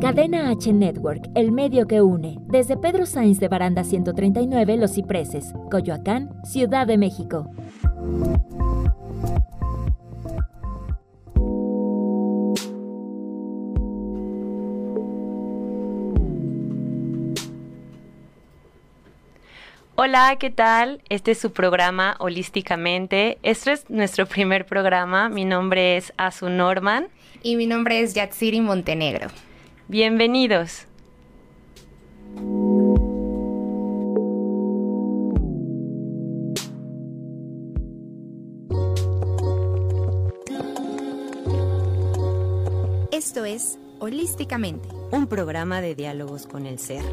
[0.00, 2.38] Cadena H Network, el medio que une.
[2.48, 7.48] Desde Pedro Sainz de Baranda 139, Los Cipreses, Coyoacán, Ciudad de México.
[19.94, 21.00] Hola, ¿qué tal?
[21.10, 23.38] Este es su programa Holísticamente.
[23.42, 25.28] Este es nuestro primer programa.
[25.28, 27.06] Mi nombre es Azu Norman.
[27.42, 29.28] Y mi nombre es Yatsiri Montenegro.
[29.92, 30.86] Bienvenidos.
[43.10, 47.04] Esto es Holísticamente, un programa de diálogos con el ser.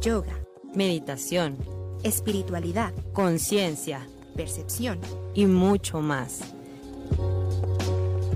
[0.00, 0.34] Yoga,
[0.74, 1.58] meditación,
[2.02, 4.04] espiritualidad, conciencia,
[4.34, 4.98] percepción
[5.32, 6.57] y mucho más.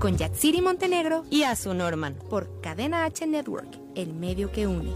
[0.03, 4.91] Con Yatsiri Montenegro y Azu Norman por Cadena H Network, el medio que une.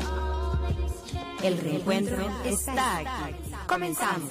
[1.42, 3.36] El reencuentro está aquí.
[3.70, 4.30] Comenzamos.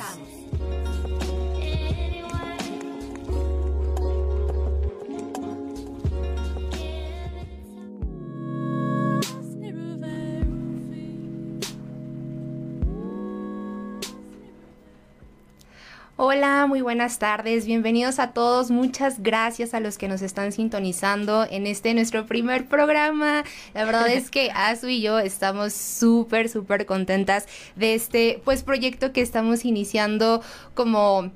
[16.19, 21.45] Hola, muy buenas tardes, bienvenidos a todos, muchas gracias a los que nos están sintonizando
[21.45, 23.45] en este nuestro primer programa.
[23.75, 29.13] La verdad es que Azu y yo estamos súper, súper contentas de este pues proyecto
[29.13, 30.41] que estamos iniciando
[30.73, 31.33] como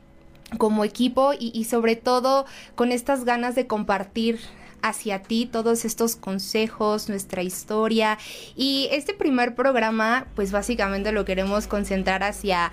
[0.57, 4.41] como equipo y, y sobre todo con estas ganas de compartir
[4.83, 8.19] hacia ti todos estos consejos, nuestra historia.
[8.57, 12.73] Y este primer programa pues básicamente lo queremos concentrar hacia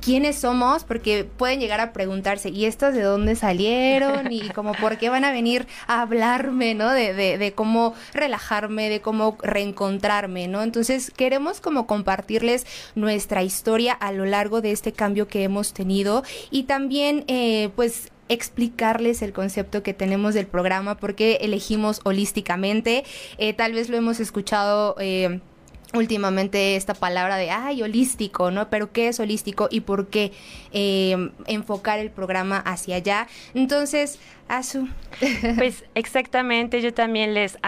[0.00, 4.32] quiénes somos, porque pueden llegar a preguntarse, ¿y estos de dónde salieron?
[4.32, 6.90] Y como por qué van a venir a hablarme, ¿no?
[6.90, 10.62] De, de, de cómo relajarme, de cómo reencontrarme, ¿no?
[10.62, 16.22] Entonces queremos como compartirles nuestra historia a lo largo de este cambio que hemos tenido
[16.50, 23.04] y también eh, pues explicarles el concepto que tenemos del programa, porque elegimos holísticamente,
[23.38, 25.40] eh, tal vez lo hemos escuchado eh,
[25.94, 28.68] últimamente esta palabra de, ay, holístico, ¿no?
[28.68, 30.32] Pero ¿qué es holístico y por qué
[30.72, 33.26] eh, enfocar el programa hacia allá?
[33.54, 34.18] Entonces,
[34.48, 34.88] Azu.
[35.56, 37.58] Pues exactamente, yo también les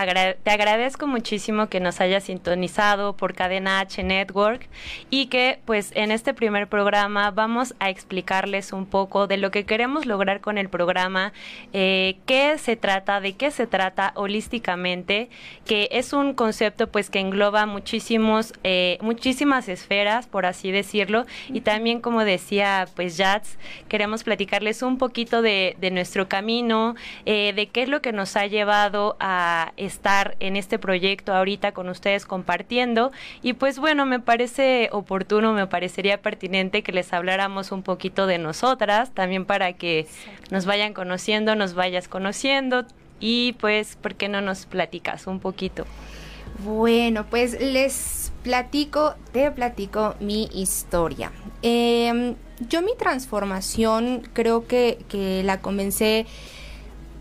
[0.42, 4.68] te agradezco muchísimo que nos hayas sintonizado por Cadena H Network
[5.10, 9.64] y que pues en este primer programa vamos a explicarles un poco de lo que
[9.64, 11.32] queremos lograr con el programa,
[11.72, 15.28] eh, qué se trata, de qué se trata holísticamente,
[15.64, 21.62] que es un concepto pues que engloba muchísimos, eh, muchísimas esferas, por así decirlo, y
[21.62, 23.58] también como decía pues Jats,
[23.88, 26.69] queremos platicarles un poquito de nuestro camino
[27.26, 31.72] eh, de qué es lo que nos ha llevado a estar en este proyecto ahorita
[31.72, 33.12] con ustedes compartiendo.
[33.42, 38.38] Y pues bueno, me parece oportuno, me parecería pertinente que les habláramos un poquito de
[38.38, 40.06] nosotras, también para que
[40.50, 42.84] nos vayan conociendo, nos vayas conociendo.
[43.20, 45.84] Y pues, ¿por qué no nos platicas un poquito?
[46.64, 51.32] Bueno, pues les platico, te platico mi historia.
[51.62, 52.34] Em,
[52.68, 56.26] yo mi transformación creo que, que la comencé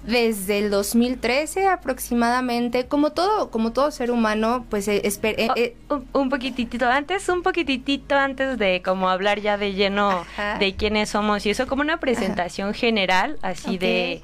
[0.10, 5.76] desde el 2013 aproximadamente, como todo, como todo ser humano, pues eh, eh, oh, eh,
[6.14, 10.26] un, poquitito antes, un poquitito antes de como hablar ya de lleno
[10.60, 14.22] de quiénes somos y eso como una presentación general, así de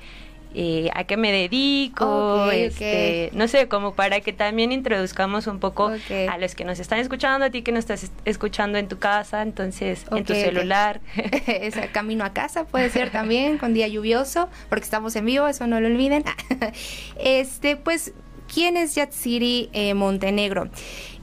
[0.57, 5.91] eh, a qué me dedico, este, no sé, como para que también introduzcamos un poco
[6.29, 9.41] a los que nos están escuchando, a ti que nos estás escuchando en tu casa,
[9.41, 11.01] entonces en tu celular.
[11.47, 15.67] es camino a casa puede ser también con día lluvioso, porque estamos en vivo, eso
[15.67, 16.23] no lo olviden.
[17.19, 18.13] este, pues,
[18.53, 20.69] ¿quién es Yatsiri eh, Montenegro?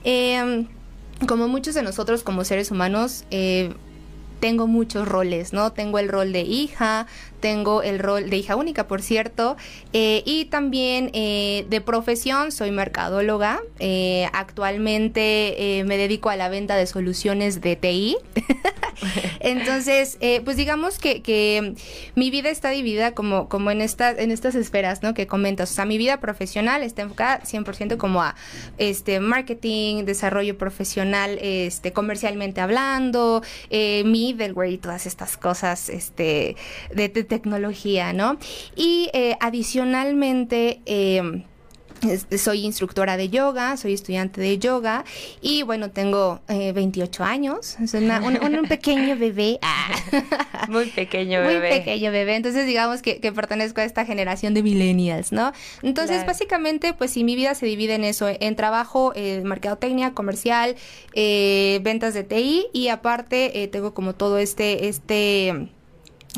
[0.04, 0.66] Em,
[1.26, 3.72] como muchos de nosotros como seres humanos, eh,
[4.40, 5.72] tengo muchos roles, ¿no?
[5.72, 7.06] Tengo el rol de hija,
[7.42, 9.56] tengo el rol de hija única, por cierto,
[9.92, 13.60] eh, y también eh, de profesión soy mercadóloga.
[13.80, 18.16] Eh, actualmente me dedico a la venta de soluciones de TI.
[19.40, 21.74] Entonces, pues digamos que,
[22.14, 25.12] mi vida está dividida como, como en, estas en estas esferas, ¿no?
[25.12, 25.72] Que comentas.
[25.72, 28.36] O sea, mi vida profesional está enfocada 100% como a
[28.78, 36.54] este marketing, desarrollo profesional, este comercialmente hablando, middleware y todas estas cosas este,
[36.94, 38.36] de, de tecnología, ¿no?
[38.76, 40.82] Y eh, adicionalmente...
[40.84, 41.44] Eh,
[42.36, 45.04] soy instructora de yoga, soy estudiante de yoga
[45.40, 49.58] y bueno, tengo 28 eh, años, es un, pequeño bebé.
[50.68, 51.60] Muy pequeño bebé.
[51.60, 55.52] Muy pequeño bebé, entonces digamos que, pertenezco a esta generación de millennials, ¿no?
[55.82, 60.74] Entonces básicamente pues si mi vida se divide en eso, en trabajo, eh, mercadotecnia, comercial,
[61.14, 65.68] eh, ventas de TI y aparte tengo como todo este, este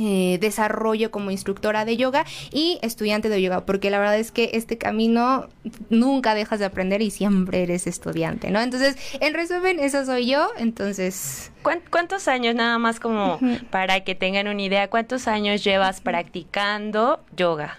[0.01, 4.51] eh, desarrollo como instructora de yoga y estudiante de yoga, porque la verdad es que
[4.55, 5.49] este camino
[5.89, 8.61] nunca dejas de aprender y siempre eres estudiante, ¿no?
[8.61, 11.53] Entonces, en resumen, eso soy yo, entonces...
[11.63, 13.39] ¿Cuántos años, nada más como
[13.71, 17.79] para que tengan una idea, cuántos años llevas practicando yoga?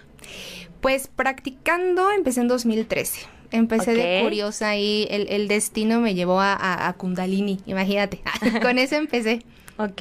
[0.80, 3.26] Pues practicando empecé en 2013.
[3.52, 8.22] Empecé de curiosa y el, destino me llevó a, a Kundalini, imagínate.
[8.62, 9.42] Con eso empecé.
[9.78, 10.00] Ok.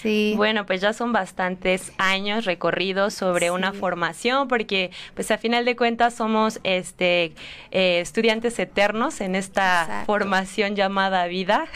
[0.00, 0.34] Sí.
[0.36, 5.76] Bueno, pues ya son bastantes años recorridos sobre una formación, porque pues a final de
[5.76, 7.32] cuentas somos este
[7.70, 11.66] eh, estudiantes eternos en esta formación llamada vida.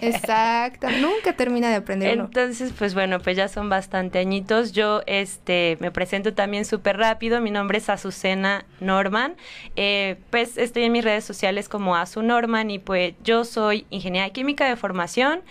[0.00, 0.88] Exacto.
[0.90, 2.18] Nunca termina de aprender.
[2.18, 4.72] Entonces, pues bueno, pues ya son bastante añitos.
[4.72, 7.40] Yo este me presento también súper rápido.
[7.40, 9.36] Mi nombre es Azucena Norman.
[9.76, 14.30] Eh, pues estoy en mis redes sociales como Azu Norman y pues yo soy ingeniera
[14.30, 15.42] química de formación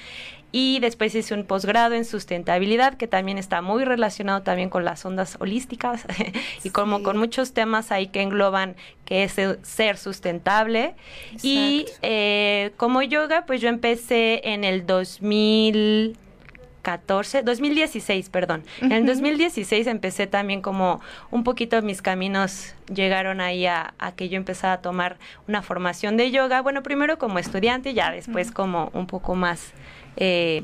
[0.57, 5.03] y después hice un posgrado en sustentabilidad que también está muy relacionado también con las
[5.03, 6.05] ondas holísticas
[6.63, 10.95] y como con muchos temas ahí que engloban que es ser sustentable.
[11.43, 18.63] Y eh, como yoga, pues yo empecé en el 2014, 2016, perdón.
[18.79, 21.01] En el 2016 empecé también como
[21.31, 25.17] un poquito mis caminos llegaron ahí a, que yo empezara a tomar
[25.49, 26.61] una formación de yoga.
[26.61, 29.73] Bueno, primero como estudiante, ya después como un poco más
[30.17, 30.63] eh,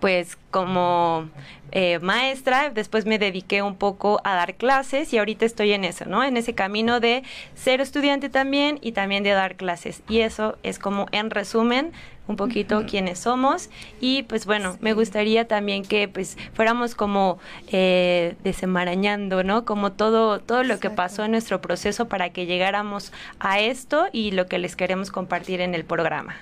[0.00, 1.28] pues como
[1.72, 6.04] eh, maestra, después me dediqué un poco a dar clases y ahorita estoy en eso,
[6.06, 6.24] ¿no?
[6.24, 7.22] En ese camino de
[7.54, 10.02] ser estudiante también y también de dar clases.
[10.08, 11.92] Y eso es como en resumen
[12.26, 13.70] un poquito quiénes somos
[14.00, 17.38] y pues bueno, me gustaría también que pues fuéramos como
[17.68, 19.64] eh, desenmarañando, ¿no?
[19.64, 24.30] Como todo, todo lo que pasó en nuestro proceso para que llegáramos a esto y
[24.30, 26.36] lo que les queremos compartir en el programa.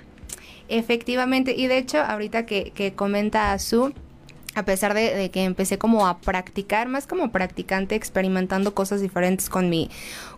[0.69, 3.91] Efectivamente, y de hecho, ahorita que, que comenta Su,
[4.55, 9.69] a pesar de, que empecé como a practicar, más como practicante, experimentando cosas diferentes con
[9.69, 9.89] mi,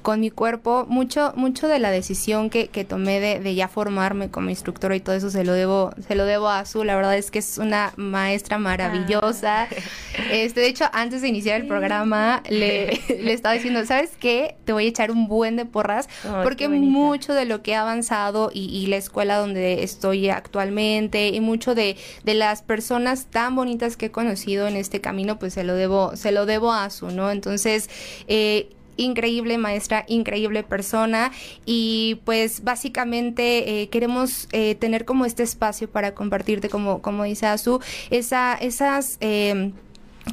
[0.02, 4.30] con mi cuerpo, mucho, mucho de la decisión que, que tomé de, de, ya formarme
[4.30, 6.88] como instructora y todo eso se lo debo, se lo debo a Azul.
[6.88, 9.64] La verdad es que es una maestra maravillosa.
[9.64, 9.68] Ah.
[10.30, 14.56] Este, de hecho, antes de iniciar el programa, le, le, estaba diciendo, ¿sabes qué?
[14.66, 16.10] Te voy a echar un buen de porras,
[16.44, 21.40] porque mucho de lo que he avanzado y, y, la escuela donde estoy actualmente, y
[21.40, 25.64] mucho de, de las personas tan bonitas que he conocido en este camino, pues se
[25.64, 27.32] lo debo, se lo debo a su, ¿no?
[27.32, 27.90] Entonces,
[28.28, 28.70] eh,
[29.02, 31.32] increíble maestra, increíble persona
[31.66, 37.48] y pues básicamente eh, queremos eh, tener como este espacio para compartirte como, como dice
[37.48, 39.18] Azu, esa, esas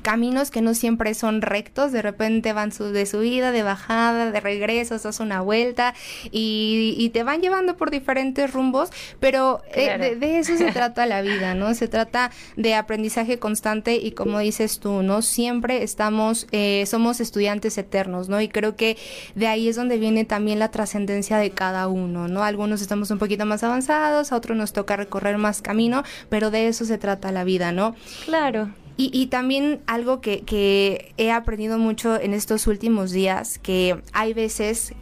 [0.00, 4.40] caminos que no siempre son rectos, de repente van su, de subida, de bajada, de
[4.40, 5.94] regreso, das una vuelta
[6.30, 11.54] y, te van llevando por diferentes rumbos, pero eh, de, eso se trata la vida,
[11.54, 11.74] ¿no?
[11.74, 15.22] Se trata de aprendizaje constante y como dices tú, ¿no?
[15.22, 18.40] Siempre estamos, eh, somos estudiantes eternos, ¿no?
[18.40, 18.98] Y creo que
[19.34, 22.44] de ahí es donde viene también la trascendencia de cada uno, ¿no?
[22.44, 26.68] Algunos estamos un poquito más avanzados, a otros nos toca recorrer más camino, pero de
[26.68, 27.94] eso se trata la vida, ¿no?
[28.26, 28.70] Claro.
[28.98, 34.34] Y, y también algo que, que he aprendido mucho en estos últimos días, que hay
[34.34, 34.92] veces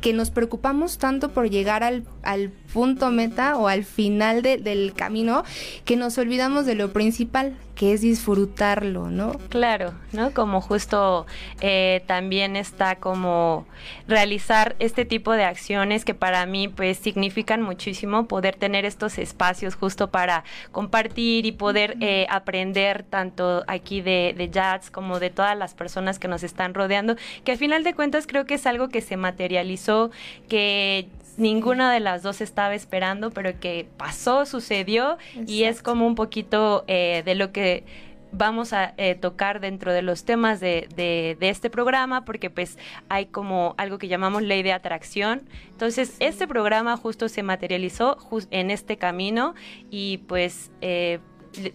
[0.00, 5.44] que nos preocupamos tanto por llegar al, al punto meta o al final del camino
[5.84, 9.32] que nos olvidamos de lo principal, que es disfrutarlo, ¿no?
[9.50, 10.32] Claro, ¿no?
[10.32, 11.26] Como justo
[11.60, 13.66] eh, también está como
[14.08, 19.74] realizar este tipo de acciones que para mí pues significan muchísimo poder tener estos espacios
[19.74, 20.42] justo para
[20.72, 26.18] compartir y poder eh, aprender tanto aquí de, de Jazz como de todas las personas
[26.18, 29.18] que nos están rodeando, que al final de cuentas creo que es algo que se
[29.18, 30.10] materializó,
[30.48, 36.14] que ninguna de las dos estaba esperando, pero que pasó, sucedió y es como un
[36.14, 37.84] poquito eh, de lo que
[38.32, 42.76] vamos a eh, tocar dentro de los temas de, de, este programa porque pues
[43.08, 45.48] hay como algo que llamamos ley de atracción.
[45.70, 48.18] Entonces este programa justo se materializó
[48.50, 49.54] en este camino
[49.90, 50.70] y pues...
[50.80, 51.20] Eh,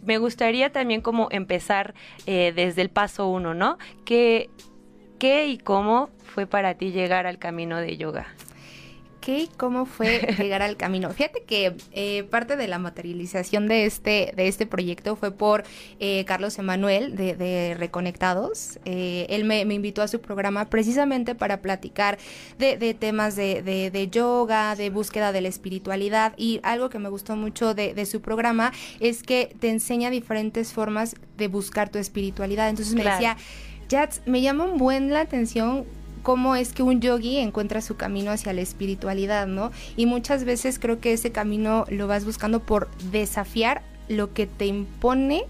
[0.03, 1.95] me gustaría también como empezar
[2.27, 3.79] desde el paso uno, ¿no?
[4.05, 4.51] ¿Qué,
[5.17, 8.27] ¿Qué y cómo fue para ti llegar al camino de yoga?
[9.21, 11.09] Qué y cómo fue llegar al camino.
[11.11, 15.63] Fíjate que eh, parte de la materialización de este, de este proyecto fue por
[15.99, 18.79] eh, Carlos Emanuel de, Reconectados.
[18.83, 22.17] Eh, él me, invitó a su programa precisamente para platicar
[22.57, 27.73] de, temas de, yoga, de búsqueda de la espiritualidad y algo que me gustó mucho
[27.73, 32.69] de, su programa es que te enseña diferentes formas de buscar tu espiritualidad.
[32.69, 33.37] Entonces me decía,
[33.89, 35.85] Jats, me llama un buen la atención
[36.21, 39.71] cómo es que un yogi encuentra su camino hacia la espiritualidad, ¿no?
[39.95, 44.65] Y muchas veces creo que ese camino lo vas buscando por desafiar lo que te
[44.65, 45.45] impone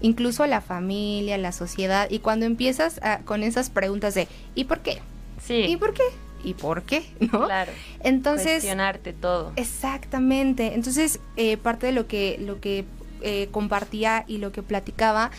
[0.00, 4.98] incluso la familia, la sociedad, y cuando empiezas con esas preguntas de ¿y por qué?
[5.44, 5.64] Sí.
[5.68, 6.02] ¿Y por qué?
[6.42, 7.04] ¿Y por qué?
[7.20, 7.46] ¿No?
[7.46, 7.72] Claro.
[8.02, 8.52] Entonces.
[8.52, 9.52] Cuestionarte todo.
[9.56, 10.74] Exactamente.
[10.74, 12.84] Entonces, eh, parte de lo que, lo que
[13.20, 15.30] eh, compartía y lo que platicaba,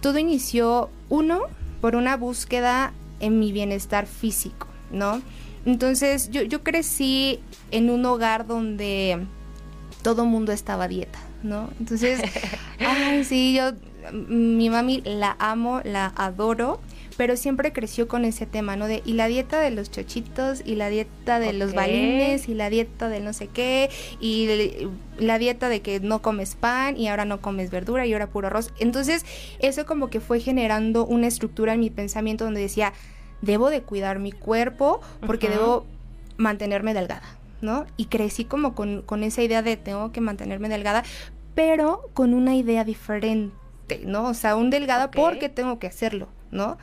[0.00, 1.42] todo inició, uno,
[1.80, 5.22] por una búsqueda en mi bienestar físico, ¿no?
[5.64, 7.40] Entonces yo, yo crecí
[7.70, 9.24] en un hogar donde
[10.02, 11.70] todo mundo estaba a dieta, ¿no?
[11.80, 12.20] Entonces,
[12.78, 13.72] ay, sí, yo,
[14.12, 16.80] mi mami la amo, la adoro,
[17.16, 18.86] pero siempre creció con ese tema, ¿no?
[18.86, 22.70] De, y la dieta de los chochitos, y la dieta de los balines, y la
[22.70, 23.90] dieta del no sé qué,
[24.20, 24.48] y
[25.18, 28.48] la dieta de que no comes pan, y ahora no comes verdura, y ahora puro
[28.48, 28.72] arroz.
[28.78, 29.24] Entonces,
[29.60, 32.92] eso como que fue generando una estructura en mi pensamiento donde decía,
[33.42, 35.86] debo de cuidar mi cuerpo porque debo
[36.36, 37.86] mantenerme delgada, ¿no?
[37.96, 41.04] Y crecí como con, con, esa idea de tengo que mantenerme delgada,
[41.54, 43.52] pero con una idea diferente,
[44.04, 44.24] ¿no?
[44.24, 46.78] O sea, un delgada porque tengo que hacerlo, ¿no?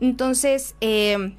[0.00, 1.34] Entonces, eh,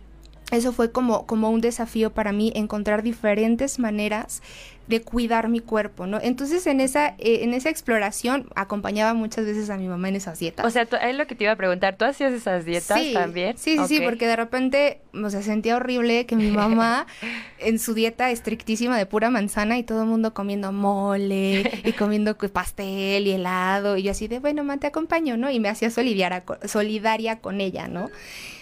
[0.52, 4.42] eso fue como, como un desafío para mí, encontrar diferentes maneras
[4.90, 6.20] de cuidar mi cuerpo, ¿no?
[6.20, 10.40] Entonces en esa, eh, en esa exploración acompañaba muchas veces a mi mamá en esas
[10.40, 10.66] dietas.
[10.66, 13.56] O sea, es lo que te iba a preguntar, ¿tú hacías esas dietas también?
[13.56, 17.06] Sí, sí, sí, porque de repente, o sea, sentía horrible que mi mamá
[17.60, 22.36] en su dieta estrictísima de pura manzana y todo el mundo comiendo mole y comiendo
[22.36, 25.52] pastel y helado y yo así de, bueno, mamá, te acompaño, ¿no?
[25.52, 28.10] Y me hacía solidaria con ella, ¿no?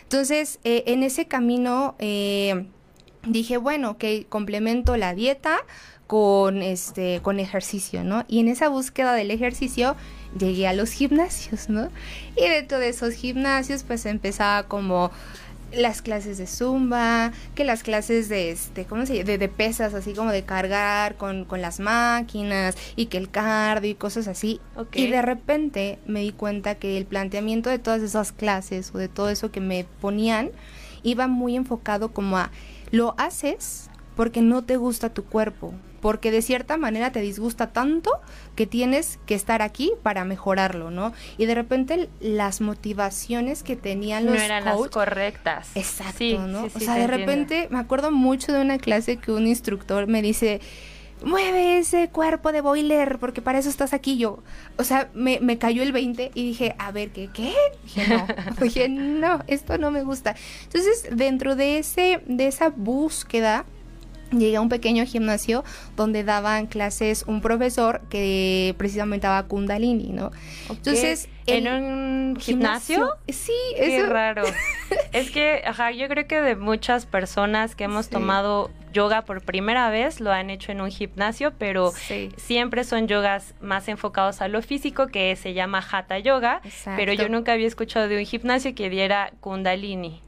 [0.04, 2.66] Entonces, eh, en ese camino eh,
[3.26, 5.60] dije, bueno, que complemento la dieta
[6.08, 8.26] con este con ejercicio, ¿no?
[8.28, 9.96] Y en esa búsqueda del ejercicio
[10.38, 11.90] llegué a los gimnasios, ¿no?
[12.36, 15.12] Y dentro de esos gimnasios pues empezaba como
[15.74, 19.38] las clases de zumba, que las clases de este, ¿cómo se llama?
[19.38, 23.96] De, pesas, así como de cargar con, con, las máquinas y que el cardio y
[23.96, 24.62] cosas así.
[24.94, 29.10] Y de repente me di cuenta que el planteamiento de todas esas clases o de
[29.10, 30.52] todo eso que me ponían
[31.04, 32.50] iba muy enfocado como a
[32.92, 33.87] lo haces
[34.18, 38.12] porque no te gusta tu cuerpo, porque de cierta manera te disgusta tanto
[38.56, 41.14] que tienes que estar aquí para mejorarlo, ¿no?
[41.38, 45.70] Y de repente las motivaciones que tenían los no eran las correctas.
[45.76, 46.66] Exacto, ¿no?
[46.66, 50.62] o sea, de repente me acuerdo mucho de una clase que un instructor me dice,
[51.24, 54.40] mueve ese cuerpo de boiler, porque para eso estás aquí yo.
[54.78, 57.30] O sea, me, me cayó el 20 y dije, a ver, ¿qué?
[57.32, 57.54] ¿Qué?
[57.84, 58.28] Dije, no.
[58.62, 60.36] dije, no, esto no me gusta.
[60.64, 63.66] Entonces, dentro de, ese, de esa búsqueda,
[64.32, 65.64] llegué a un pequeño gimnasio
[65.96, 70.32] donde daban clases un profesor que precisamente daba Kundalini, ¿no?
[70.70, 73.16] Entonces, ¿en un gimnasio?
[73.28, 74.44] Sí, es raro.
[75.14, 79.90] es que, ajá, yo creo que de muchas personas que hemos tomado yoga por primera
[79.90, 81.94] vez lo han hecho en un gimnasio, pero
[82.38, 86.62] siempre son yogas más enfocados a lo físico, que se llama Hatha Yoga,
[86.96, 90.27] pero yo nunca había escuchado de un gimnasio que diera Kundalini.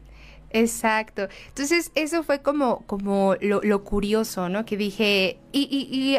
[0.52, 1.28] Exacto.
[1.48, 4.66] Entonces, eso fue como, como lo, curioso, ¿no?
[4.66, 6.18] Que dije, y, y,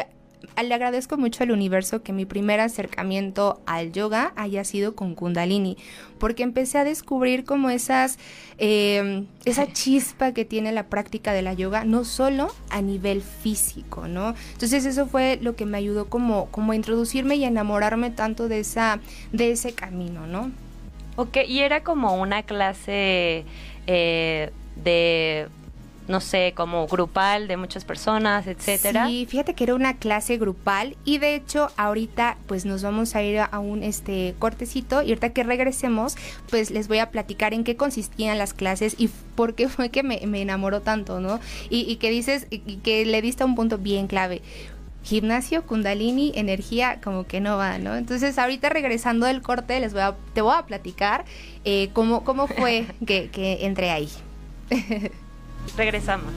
[0.63, 5.77] le agradezco mucho al universo que mi primer acercamiento al yoga haya sido con Kundalini,
[6.19, 8.17] porque empecé a descubrir como esas,
[8.57, 14.07] em, esa chispa que tiene la práctica de la yoga, no solo a nivel físico,
[14.07, 14.35] ¿no?
[14.53, 18.47] Entonces eso fue lo que me ayudó como, como a introducirme y a enamorarme tanto
[18.47, 18.99] de, esa,
[19.31, 20.51] de ese camino, ¿no?
[21.17, 23.43] Ok, y era como una clase
[23.87, 25.47] eh, de
[26.07, 29.07] no sé, como grupal de muchas personas, etcétera.
[29.07, 33.23] Sí, fíjate que era una clase grupal y de hecho ahorita pues nos vamos a
[33.23, 36.15] ir a un este cortecito y ahorita que regresemos
[36.49, 40.03] pues les voy a platicar en qué consistían las clases y por qué fue que
[40.03, 41.39] me, enamoró tanto, ¿no?
[41.69, 44.41] Y, que dices, y que le diste un punto bien clave
[45.03, 47.95] gimnasio, kundalini, energía, como que no va, ¿no?
[47.95, 51.25] Entonces ahorita regresando del corte les voy a, te voy a platicar
[51.65, 54.09] eh, cómo, cómo fue que, que entré ahí.
[55.77, 56.31] Regresamos.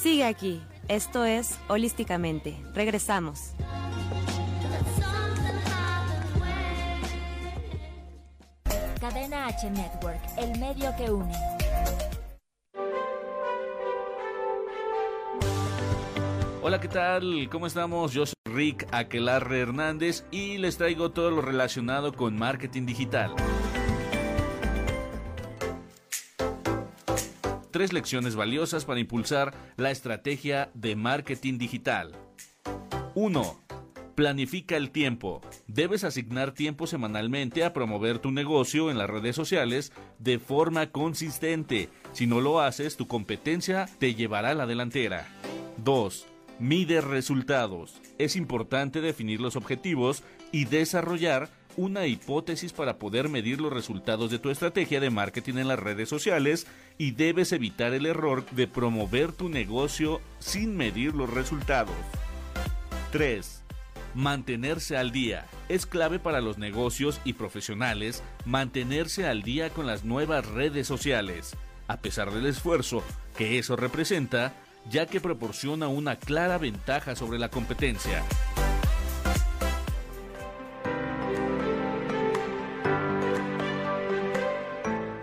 [0.00, 0.60] Sigue aquí.
[0.88, 2.56] Esto es Holísticamente.
[2.74, 3.52] Regresamos.
[9.00, 11.32] Cadena H Network, el medio que une.
[16.60, 17.48] Hola, ¿qué tal?
[17.50, 18.12] ¿Cómo estamos?
[18.12, 23.34] Yo soy Rick Aquelarre Hernández y les traigo todo lo relacionado con marketing digital.
[27.70, 32.12] Tres lecciones valiosas para impulsar la estrategia de marketing digital.
[33.14, 33.60] 1.
[34.20, 35.40] Planifica el tiempo.
[35.66, 41.88] Debes asignar tiempo semanalmente a promover tu negocio en las redes sociales de forma consistente.
[42.12, 45.26] Si no lo haces, tu competencia te llevará a la delantera.
[45.78, 46.26] 2.
[46.58, 47.98] Mide resultados.
[48.18, 50.22] Es importante definir los objetivos
[50.52, 51.48] y desarrollar
[51.78, 56.10] una hipótesis para poder medir los resultados de tu estrategia de marketing en las redes
[56.10, 56.66] sociales
[56.98, 61.96] y debes evitar el error de promover tu negocio sin medir los resultados.
[63.12, 63.60] 3.
[64.14, 65.46] Mantenerse al día.
[65.68, 71.56] Es clave para los negocios y profesionales mantenerse al día con las nuevas redes sociales,
[71.86, 73.04] a pesar del esfuerzo
[73.36, 74.52] que eso representa,
[74.88, 78.24] ya que proporciona una clara ventaja sobre la competencia.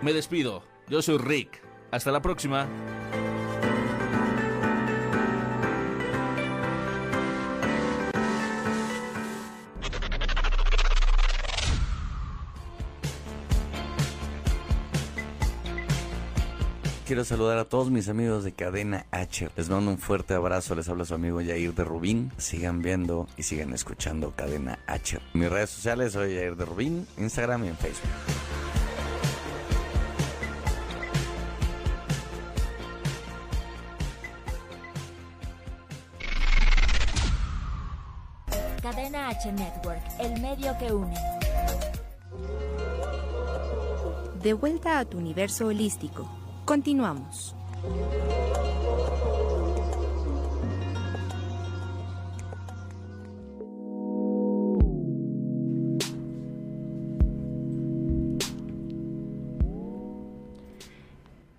[0.00, 1.60] Me despido, yo soy Rick.
[1.90, 2.66] Hasta la próxima.
[17.08, 19.48] Quiero saludar a todos mis amigos de Cadena H.
[19.56, 22.30] Les mando un fuerte abrazo, les habla su amigo Yair de Rubín.
[22.36, 25.18] Sigan viendo y sigan escuchando Cadena H.
[25.32, 28.10] mis redes sociales soy Yair de Rubín, Instagram y en Facebook.
[38.82, 41.16] Cadena H Network, el medio que une.
[44.42, 46.28] De vuelta a tu universo holístico
[46.68, 47.54] Continuamos.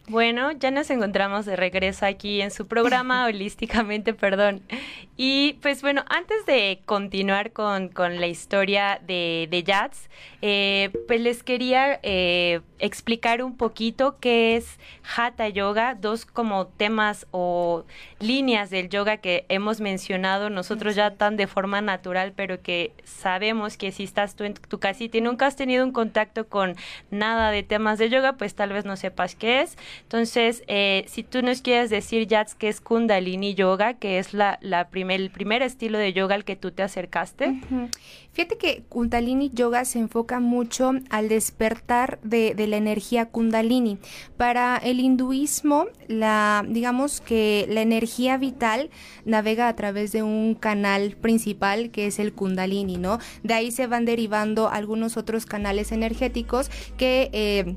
[0.09, 4.63] Bueno, ya nos encontramos de regreso aquí en su programa Holísticamente, perdón.
[5.17, 10.09] Y pues bueno, antes de continuar con, la historia de, de Jats,
[10.41, 14.79] eh, pues les quería eh, explicar un poquito qué es
[15.15, 17.85] Hatha Yoga, dos como temas o
[18.19, 23.77] líneas del yoga que hemos mencionado nosotros ya tan de forma natural, pero que sabemos
[23.77, 26.75] que si estás tú en tu casita y nunca has tenido un contacto con
[27.11, 29.77] nada de temas de yoga, pues tal vez no sepas qué es.
[30.03, 34.59] Entonces, eh, si tú nos quieres decir, Jats, qué es Kundalini Yoga, que es la,
[34.91, 37.59] primer, el primer estilo de yoga al que tú te acercaste.
[38.31, 43.97] Fíjate que Kundalini Yoga se enfoca mucho al despertar de, de la energía Kundalini.
[44.37, 48.91] Para el hinduismo, la, digamos que la energía vital
[49.25, 53.19] navega a través de un canal principal que es el Kundalini, ¿no?
[53.43, 57.29] De ahí se van derivando algunos otros canales energéticos que...
[57.33, 57.75] Eh,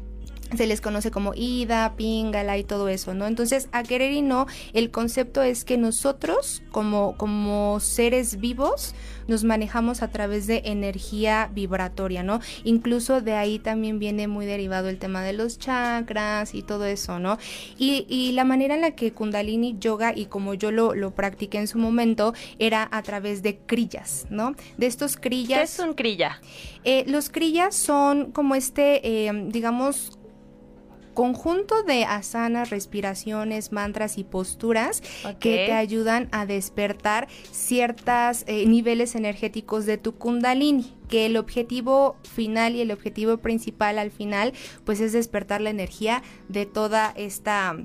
[0.57, 3.27] se les conoce como Ida, Pingala y todo eso, ¿no?
[3.27, 8.95] Entonces, a querer y no, el concepto es que nosotros, como, como seres vivos,
[9.29, 12.41] nos manejamos a través de energía vibratoria, ¿no?
[12.65, 17.19] Incluso de ahí también viene muy derivado el tema de los chakras y todo eso,
[17.19, 17.39] ¿no?
[17.79, 21.59] Y, y la manera en la que Kundalini Yoga, y como yo lo, lo practiqué
[21.59, 24.55] en su momento, era a través de crillas, ¿no?
[24.77, 25.59] De estos crillas.
[25.59, 26.41] ¿Qué es un crilla?
[26.85, 30.19] Eh, los crillas son como este, eh, digamos,
[31.15, 35.03] conjunto de asanas, respiraciones, mantras y posturas
[35.41, 42.17] que te ayudan a despertar ciertos eh, niveles energéticos de tu kundalini que el objetivo
[42.23, 44.53] final y el objetivo principal al final
[44.85, 47.77] pues es despertar la energía de toda esta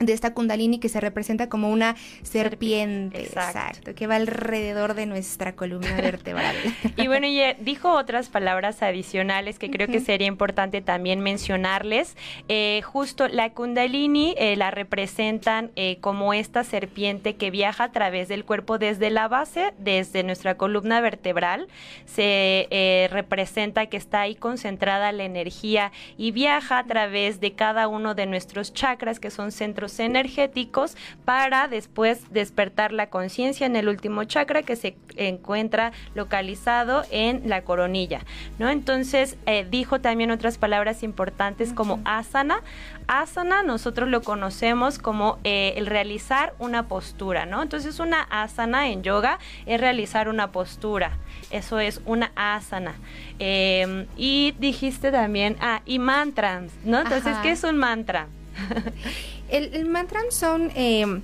[0.00, 3.94] de esta kundalini que se representa como una serpiente, exacto.
[3.94, 6.56] que va alrededor de nuestra columna vertebral.
[6.96, 12.16] y bueno, y eh, dijo otras palabras adicionales que creo que sería importante también mencionarles.
[12.48, 18.44] Eh, justo la kundalini eh, la representan como esta serpiente que viaja a través del
[18.44, 21.68] cuerpo desde la base, desde nuestra columna vertebral.
[22.06, 28.14] Se representa que está ahí concentrada la energía y viaja a través de cada uno
[28.14, 34.24] de nuestros chakras, que son centros energéticos para después despertar la conciencia en el último
[34.24, 38.20] chakra que se encuentra localizado en la coronilla,
[38.58, 38.68] ¿no?
[38.68, 42.62] Entonces eh, dijo también otras palabras importantes como asana.
[43.08, 47.62] Asana nosotros lo conocemos como eh, el realizar una postura, ¿no?
[47.62, 51.12] Entonces una asana en yoga es realizar una postura,
[51.50, 52.94] eso es una asana.
[53.38, 57.00] Em, y dijiste también, ah, y mantras, ¿no?
[57.00, 58.28] Entonces, ¿qué es un mantra?
[59.50, 61.22] el, el mantra son em,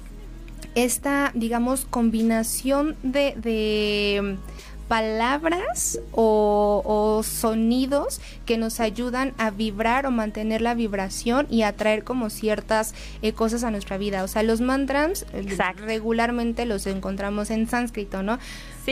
[0.74, 4.38] esta, digamos, combinación de
[4.88, 12.30] palabras o, sonidos que nos ayudan a vibrar o mantener la vibración y atraer como
[12.30, 14.22] ciertas eh, cosas a nuestra vida.
[14.22, 15.44] O sea, los mantras eh,
[15.76, 18.38] regularmente los encontramos en sánscrito, ¿no?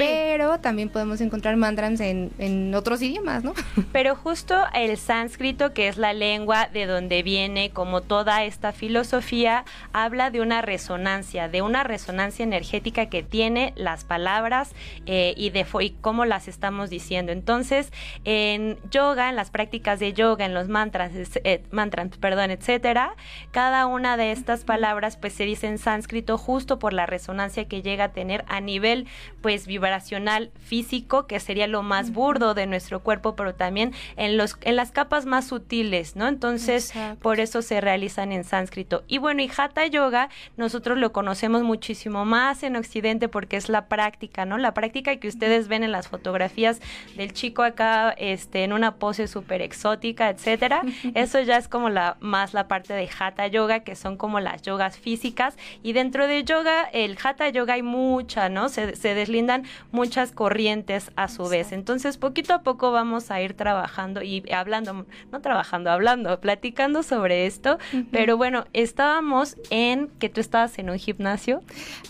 [0.00, 3.54] Pero también podemos encontrar mantras en, en, otros idiomas, ¿no?
[3.92, 9.64] Pero justo el sánscrito, que es la lengua de donde viene como toda esta filosofía,
[9.92, 14.72] habla de una resonancia, de una resonancia energética que tiene las palabras
[15.07, 17.33] eh, y de y cómo las estamos diciendo.
[17.33, 17.92] Entonces,
[18.24, 23.14] en yoga, en las prácticas de yoga, en los mantras, eh, mantras, perdón, etcétera,
[23.50, 27.83] cada una de estas palabras pues se dice en sánscrito justo por la resonancia que
[27.83, 29.07] llega a tener a nivel
[29.40, 34.57] pues vibracional físico, que sería lo más burdo de nuestro cuerpo, pero también en los
[34.62, 36.27] en las capas más sutiles, ¿no?
[36.27, 39.05] Entonces, por eso se realizan en sánscrito.
[39.07, 43.87] Y bueno, y hatha yoga nosotros lo conocemos muchísimo más en occidente porque es la
[43.87, 44.57] práctica, ¿no?
[44.57, 46.81] La práctica que ustedes ven ven en las fotografías
[47.16, 50.83] del chico acá este, en una pose súper exótica, etcétera.
[51.14, 54.62] Eso ya es como la más la parte de hatha yoga, que son como las
[54.62, 55.57] yogas físicas.
[55.83, 58.68] Y dentro de yoga, el hatha yoga hay mucha, ¿no?
[58.68, 61.72] Se, se deslindan muchas corrientes a su vez.
[61.72, 67.46] Entonces, poquito a poco vamos a ir trabajando y hablando, no trabajando, hablando, platicando sobre
[67.46, 67.78] esto.
[68.10, 71.62] Pero bueno, estábamos en que tú estabas en un gimnasio.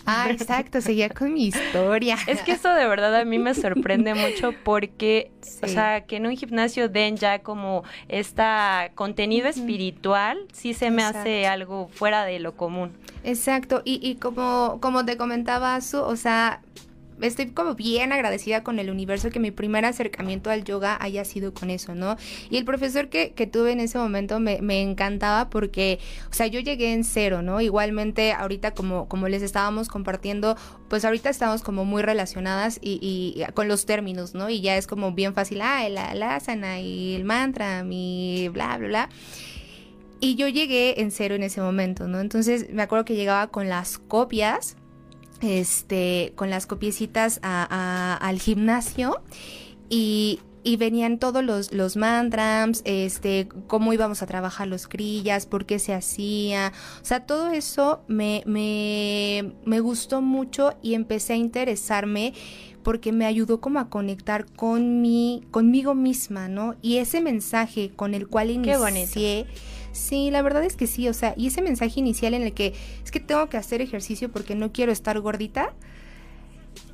[0.07, 2.17] Ah, exacto, seguía con mi historia.
[2.27, 5.31] Es que eso de verdad a mí me sorprende mucho porque,
[5.63, 11.03] o sea, que en un gimnasio den ya como esta contenido espiritual, sí se me
[11.03, 12.93] hace algo fuera de lo común.
[13.25, 16.61] Exacto, y, y como, como te comentaba, Su, o sea,
[17.21, 21.55] estoy como bien agradecida con el universo que mi primer acercamiento al yoga haya sido
[21.55, 22.17] con eso, ¿no?
[22.51, 25.99] Y el profesor que, que tuve en ese momento me, me, encantaba porque,
[26.31, 27.61] o sea, yo llegué en cero, ¿no?
[27.61, 30.57] Igualmente, ahorita como, como les estábamos compartiendo,
[30.89, 34.51] pues ahorita estamos como muy relacionadas y, y con los términos, ¿no?
[34.51, 38.77] Y ya es como bien fácil, ah, la, la asana y el mantra y bla,
[38.77, 39.09] bla, bla.
[40.21, 42.21] Y yo llegué en cero en ese momento, ¿no?
[42.21, 44.77] Entonces me acuerdo que llegaba con las copias
[45.45, 49.23] este, con las copiecitas al gimnasio
[49.89, 50.41] y,
[50.79, 51.97] venían todos los, los
[52.85, 56.73] este, cómo íbamos a trabajar los crillas, por qué se hacía.
[57.03, 62.33] O sea, todo eso me, me, me gustó mucho y empecé a interesarme
[62.83, 66.77] porque me ayudó como a conectar con mi, conmigo misma, ¿no?
[66.83, 69.47] Y ese mensaje con el cual inicié
[69.95, 72.75] Sí, la verdad es que sí, o sea, y ese mensaje inicial en el que
[73.05, 75.73] es que tengo que hacer ejercicio porque no quiero estar gordita,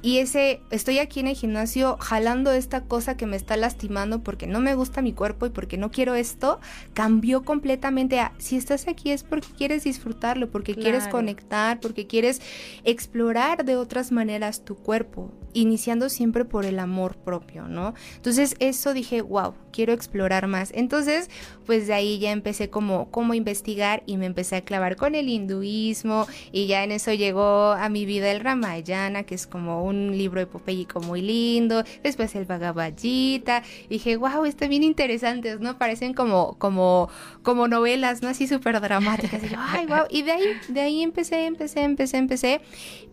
[0.02, 4.46] y ese, estoy aquí en el gimnasio jalando esta cosa que me está lastimando porque
[4.46, 6.58] no me gusta mi cuerpo y porque no quiero esto,
[6.94, 12.40] cambió completamente a, si estás aquí es porque quieres disfrutarlo, porque quieres conectar, porque quieres
[12.84, 17.94] explorar de otras maneras tu cuerpo, iniciando siempre por el amor propio, ¿no?
[18.16, 20.70] Entonces eso dije, wow, quiero explorar más.
[20.74, 21.28] Entonces,
[21.66, 25.28] pues de ahí ya empecé como, como investigar y me empecé a clavar con el
[25.28, 29.89] hinduismo y ya en eso llegó a mi vida el Ramayana, que es como un
[29.92, 35.78] libro epopéyico muy lindo, después el Bhagavad Gita, dije, wow, están bien interesantes, ¿no?
[35.78, 37.08] Parecen como, como,
[37.42, 38.28] como novelas, ¿no?
[38.28, 42.16] Así súper dramáticas, y yo, ay, wow, y de ahí, de ahí empecé, empecé, empecé,
[42.16, 42.60] empecé,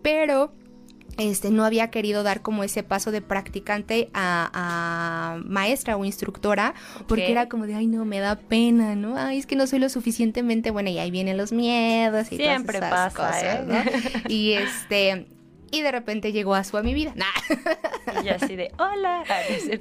[0.02, 0.52] pero
[1.18, 6.76] este, no había querido dar como ese paso de practicante a, maestra o instructora,
[7.08, 9.18] porque era como de, ay, no, me da pena, ¿no?
[9.18, 12.80] Ay, es que no soy lo suficientemente buena y ahí vienen los miedos y Siempre
[12.80, 14.22] todas esas pasa, cosas, ¿eh?
[14.24, 14.30] ¿no?
[14.30, 15.26] Y este,
[15.72, 17.14] y de repente llegó a su a mi vida.
[18.24, 19.24] Y así de, hola.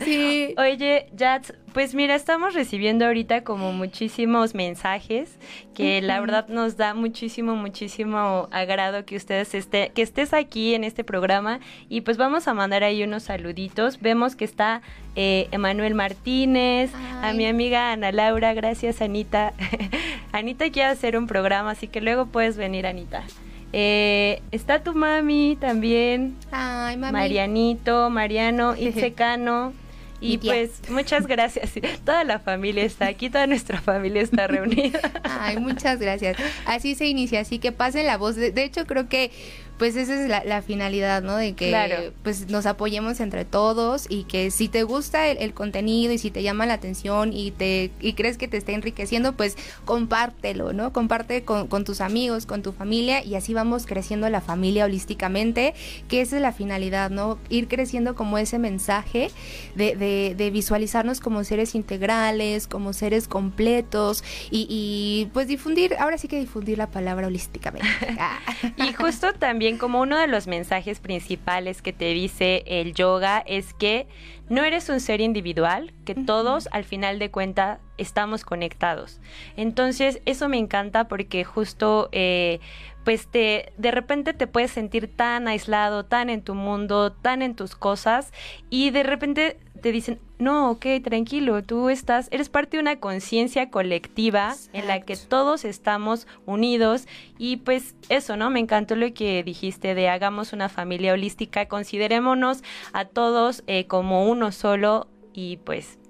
[0.04, 0.54] Sí.
[0.58, 5.38] Oye, Jats, pues mira, estamos recibiendo ahorita como muchísimos mensajes
[5.74, 10.84] que la verdad nos da muchísimo, muchísimo agrado que ustedes esté, que estés aquí en
[10.84, 14.00] este programa y pues vamos a mandar ahí unos saluditos.
[14.00, 14.82] Vemos que está
[15.14, 16.90] eh, Emanuel Martínez,
[17.22, 19.52] a mi amiga Ana Laura, gracias Anita.
[20.32, 23.24] Anita quiere hacer un programa, así que luego puedes venir, Anita.
[23.72, 26.36] Eh, está tu mami también.
[26.50, 27.12] Ay, mami.
[27.12, 29.72] Marianito, Mariano, Itzecano.
[30.18, 31.72] Y pues muchas gracias.
[32.04, 34.98] Toda la familia está aquí, toda nuestra familia está reunida.
[35.24, 36.38] Ay, muchas gracias.
[36.64, 38.34] Así se inicia, así que pasen la voz.
[38.34, 39.30] de hecho, creo que
[39.78, 41.36] pues esa es la, finalidad, ¿no?
[41.36, 46.18] De que pues nos apoyemos entre todos y que si te gusta el, contenido y
[46.18, 50.72] si te llama la atención y te y crees que te está enriqueciendo, pues compártelo,
[50.72, 50.92] ¿no?
[50.92, 55.74] Comparte con, tus amigos, con tu familia y así vamos creciendo la familia holísticamente,
[56.08, 57.38] que esa es la finalidad, ¿no?
[57.50, 59.30] Ir creciendo como ese mensaje
[59.74, 66.28] de, de, visualizarnos como seres integrales, como seres completos y, y pues difundir, ahora sí
[66.28, 67.88] que difundir la palabra holísticamente.
[68.76, 73.74] y justo también como uno de los mensajes principales que te dice el yoga es
[73.74, 74.06] que
[74.48, 79.20] no eres un ser individual, que todos al final de cuentas estamos conectados.
[79.56, 82.60] Entonces eso me encanta porque justo eh,
[83.04, 87.56] pues te de repente te puedes sentir tan aislado, tan en tu mundo, tan en
[87.56, 88.32] tus cosas
[88.70, 93.70] y de repente te dicen, no, ok, tranquilo, tú estás, eres parte de una conciencia
[93.70, 97.06] colectiva en la que todos estamos unidos
[97.38, 98.50] y pues eso, ¿no?
[98.50, 104.28] Me encantó lo que dijiste de hagamos una familia holística, considerémonos a todos eh, como
[104.28, 106.00] uno solo y pues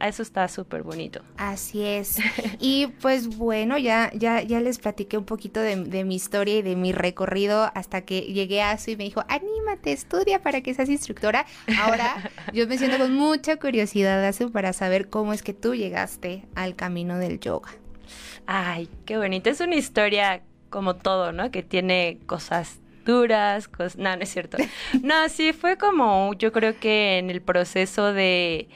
[0.00, 1.22] eso está súper bonito.
[1.36, 2.18] Así es.
[2.60, 6.76] Y pues bueno, ya, ya, ya les platiqué un poquito de, mi historia y de
[6.76, 10.88] mi recorrido hasta que llegué a eso y me dijo, anímate, estudia para que seas
[10.88, 11.46] instructora.
[11.80, 16.44] Ahora yo me siento con mucha curiosidad, Azu, para saber cómo es que tú llegaste
[16.54, 17.70] al camino del yoga.
[18.46, 19.50] Ay, qué bonito.
[19.50, 21.50] Es una historia como todo, ¿no?
[21.50, 23.96] Que tiene cosas duras, cosas...
[23.96, 24.56] No, no es cierto.
[25.02, 28.68] No, sí, fue como yo creo que en el proceso de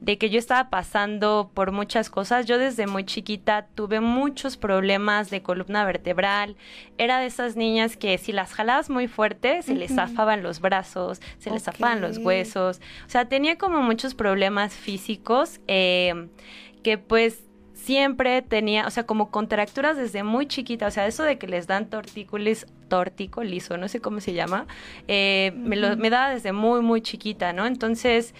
[0.00, 2.46] de que yo estaba pasando por muchas cosas.
[2.46, 6.56] Yo desde muy chiquita tuve muchos problemas de columna vertebral.
[6.98, 11.20] Era de esas niñas que si las jalabas muy fuerte, se les zafaban los brazos,
[11.38, 12.80] se les zafaban los huesos.
[13.06, 16.28] O sea, tenía como muchos problemas físicos eh,
[16.82, 17.47] que pues
[17.88, 21.66] siempre tenía, o sea, como contracturas desde muy chiquita, o sea, eso de que les
[21.66, 24.66] dan tortícolis, torticolizo, no sé cómo se llama,
[25.08, 27.64] eh, me, lo, me daba desde muy, muy chiquita, ¿no?
[27.64, 28.34] Entonces,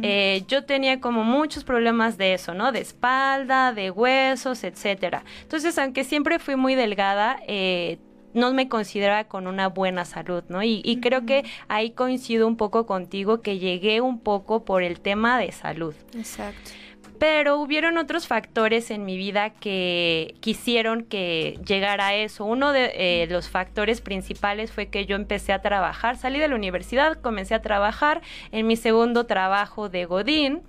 [0.00, 2.72] eh, yo tenía como muchos problemas de eso, ¿no?
[2.72, 5.24] De espalda, de huesos, etcétera.
[5.42, 7.98] Entonces, aunque siempre fui muy delgada, eh,
[8.32, 10.62] no me consideraba con una buena salud, ¿no?
[10.62, 15.00] Y, y, creo que ahí coincido un poco contigo que llegué un poco por el
[15.00, 15.94] tema de salud.
[16.14, 16.70] Exacto.
[17.18, 22.44] Pero hubieron otros factores en mi vida que quisieron que llegara a eso.
[22.44, 26.54] Uno de eh, los factores principales fue que yo empecé a trabajar, salí de la
[26.54, 28.22] universidad, comencé a trabajar.
[28.52, 30.62] En mi segundo trabajo de Godín.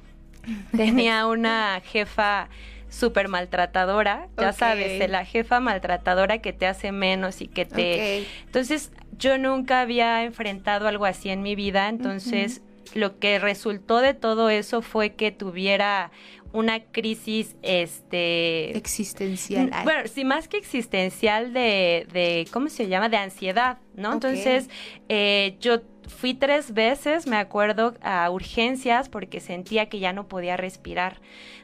[0.75, 2.49] Tenía una jefa
[2.89, 8.25] súper maltratadora, ya sabes, de la jefa maltratadora que te hace menos y que te...
[8.45, 12.61] Entonces, yo nunca había enfrentado algo así en mi vida, entonces...
[12.95, 16.11] Lo que resultó de todo eso fue que tuviera
[16.53, 19.69] una crisis este existencial.
[19.83, 23.09] Bueno, sí, más que existencial de, de ¿cómo se llama?
[23.09, 24.13] De ansiedad, ¿no?
[24.13, 24.69] Entonces,
[25.09, 30.57] eh, yo fui tres veces, me acuerdo, a urgencias porque sentía que ya no podía
[30.57, 31.19] respirar,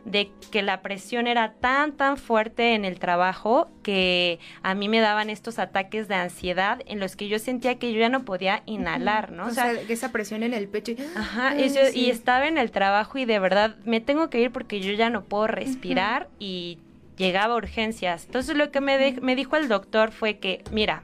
[0.06, 4.99] de que la presión era tan, tan fuerte en el trabajo que a mí me
[4.99, 8.63] daban estos ataques de ansiedad en los que yo sentía que yo ya no podía
[8.65, 9.47] inhalar, ¿no?
[9.47, 10.93] O, sea, esa presión en el pecho.
[11.15, 14.91] Ajá, y, estaba en el trabajo y de verdad me tengo que ir porque yo
[14.93, 16.79] ya no puedo respirar y
[17.17, 18.25] llegaba a urgencias.
[18.25, 21.03] Entonces lo que me, me dijo el doctor fue que, mira,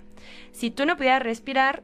[0.52, 1.84] si tú no pudieras respirar,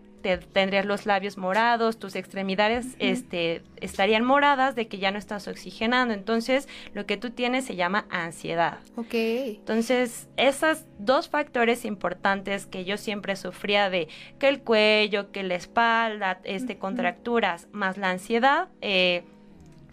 [0.51, 6.13] tendrías los labios morados, tus extremidades este, estarían moradas de que ya no estás oxigenando.
[6.13, 8.79] Entonces, lo que tú tienes se llama ansiedad.
[8.95, 9.13] Ok.
[9.13, 14.07] Entonces, esos dos factores importantes que yo siempre sufría de
[14.39, 19.23] que el cuello, que la espalda, este, contracturas, más la ansiedad, eh,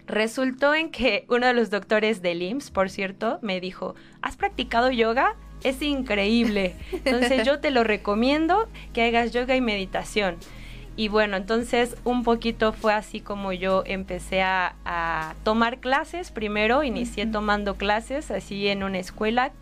[0.07, 4.90] resultó en que uno de los doctores del IMSS, por cierto, me dijo, ¿has practicado
[4.90, 5.37] yoga?
[5.64, 6.75] Es increíble.
[6.92, 10.37] Entonces yo te lo recomiendo que hagas yoga y meditación.
[10.94, 16.31] Y bueno, entonces un poquito fue así como yo empecé a, tomar clases.
[16.31, 19.53] Primero inicié tomando clases así en una escuela,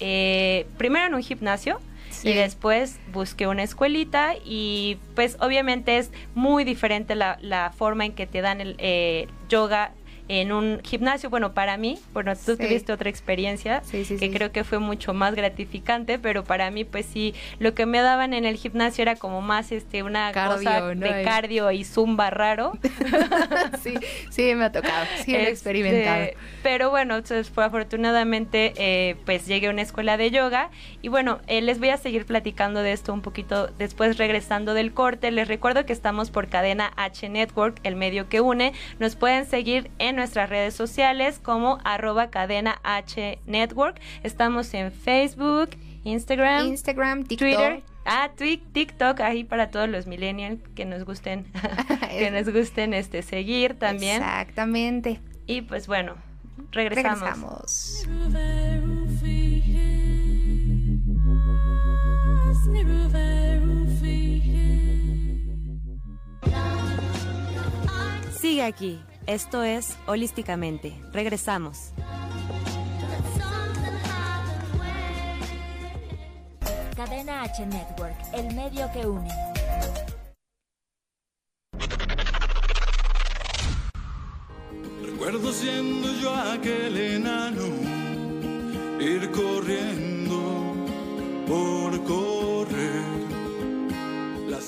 [0.00, 1.80] eh, primero en un gimnasio.
[2.22, 8.26] Y después busqué una escuelita y pues obviamente es muy diferente la, forma en que
[8.26, 9.92] te dan el eh, yoga
[10.28, 11.30] en un gimnasio.
[11.30, 16.18] Bueno, para mí, bueno, tú tuviste otra experiencia que creo que fue mucho más gratificante,
[16.18, 19.72] pero para mí, pues sí, lo que me daban en el gimnasio era como más
[19.72, 22.72] este una cosa de cardio y zumba raro.
[23.82, 23.94] sí,
[24.30, 26.26] sí, me ha tocado, sí, he este, experimentado.
[26.62, 30.70] Pero bueno, entonces, fue afortunadamente, eh, pues llegué a una escuela de yoga
[31.02, 34.92] y bueno, eh, les voy a seguir platicando de esto un poquito después regresando del
[34.92, 35.30] corte.
[35.30, 38.72] Les recuerdo que estamos por cadena H Network, el medio que une.
[38.98, 44.00] Nos pueden seguir en nuestras redes sociales como arroba cadena H Network.
[44.22, 45.70] Estamos en Facebook,
[46.04, 47.82] Instagram, Instagram Twitter.
[48.04, 51.44] Ah, TikTok, ahí para todos los millennials que nos gusten,
[52.10, 54.22] que nos gusten este seguir también.
[54.22, 55.20] Exactamente.
[55.46, 56.14] Y pues bueno,
[56.70, 58.06] regresamos.
[68.40, 69.00] Sigue aquí.
[69.26, 70.94] Esto es Holísticamente.
[71.12, 71.90] Regresamos.
[76.94, 79.28] Cadena H Network, el medio que une.
[85.02, 87.66] Recuerdo siendo yo aquel enano,
[89.00, 90.72] ir corriendo
[91.48, 93.25] por correr.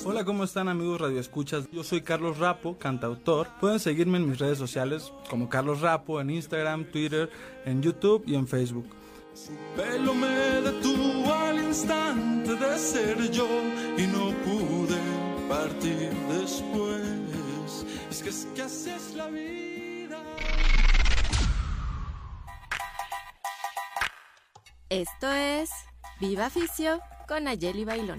[0.05, 1.67] Hola, ¿cómo están amigos radioescuchas?
[1.71, 3.49] Yo soy Carlos Rapo, cantautor.
[3.59, 7.31] Pueden seguirme en mis redes sociales como Carlos Rapo en Instagram, Twitter,
[7.65, 8.87] en YouTube y en Facebook.
[9.33, 13.49] Su pelo me detuvo al instante de ser yo
[13.97, 14.99] y no pude
[15.49, 17.87] partir después.
[18.11, 20.23] Es que es que así es la vida.
[24.91, 25.71] Esto es
[26.21, 28.19] Viva Ficio con Ayeli Bailón.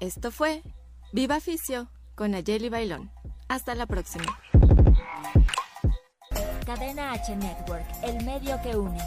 [0.00, 0.62] Esto fue
[1.12, 3.10] Viva Ficio con Ayeli Bailón.
[3.48, 4.24] Hasta la próxima.
[6.64, 8.98] Cadena H Network, el medio que une.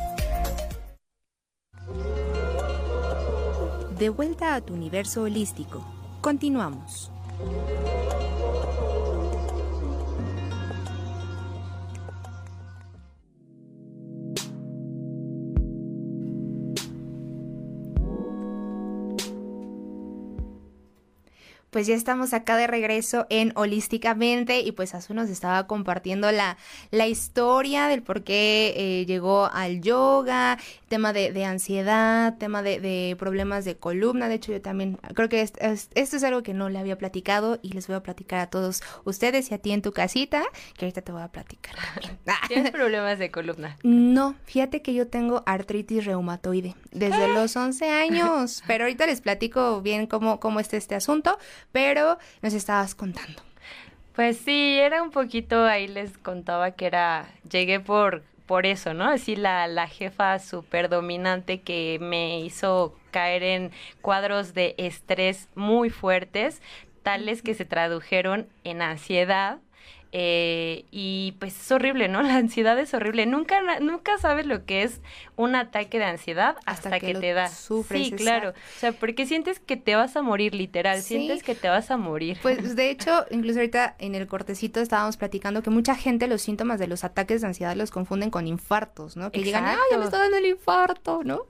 [3.98, 5.84] De vuelta a tu universo holístico.
[6.22, 7.12] Continuamos.
[21.74, 26.56] Pues ya estamos acá de regreso en Holísticamente y pues Azu nos estaba compartiendo la,
[26.92, 33.66] la historia del por qué eh, llegó al yoga, tema de, ansiedad, tema de, problemas
[33.66, 34.30] de columna.
[34.30, 35.58] De hecho, yo también creo que esto
[35.96, 39.50] es, algo que no le había platicado y les voy a platicar a todos ustedes
[39.50, 40.44] y a ti en tu casita,
[40.78, 41.74] que ahorita te voy a platicar
[42.48, 43.78] ¿Tienes problemas de columna?
[43.82, 49.82] No, fíjate que yo tengo artritis reumatoide desde los 11 años, pero ahorita les platico
[49.82, 51.40] bien cómo, cómo está este asunto
[51.72, 53.42] pero nos estabas contando.
[54.16, 59.06] Pues sí, era un poquito, ahí les contaba que era, llegué por, por eso, ¿no?
[59.06, 63.72] Así la, la jefa súper dominante que me hizo caer en
[64.02, 66.62] cuadros de estrés muy fuertes,
[67.02, 69.58] tales que se tradujeron en ansiedad,
[70.16, 72.22] eh, y pues es horrible, ¿no?
[72.22, 73.26] La ansiedad es horrible.
[73.26, 75.02] Nunca, nunca sabes lo que es
[75.36, 77.50] un ataque de ansiedad hasta, que, te da.
[77.50, 78.52] Sufres, sí, claro.
[78.52, 81.02] O sea, porque sientes que te vas a morir, literal.
[81.02, 82.38] Sientes que te vas a morir.
[82.44, 86.80] Pues de hecho, incluso ahorita en el cortecito estábamos platicando que mucha gente los síntomas
[86.80, 89.32] de los ataques de ansiedad los confunden con infartos, ¿no?
[89.32, 91.24] Que llegan, ¡ay, ya me está dando el infarto!
[91.24, 91.48] ¿no?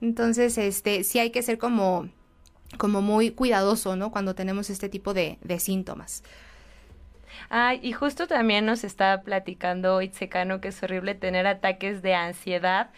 [0.00, 2.08] Entonces, este, sí hay que ser como,
[2.78, 4.10] como muy cuidadoso, ¿no?
[4.10, 6.22] Cuando tenemos este tipo de, de síntomas.
[7.48, 12.90] Ay, y justo también nos está platicando Itzecano que es horrible tener ataques de ansiedad.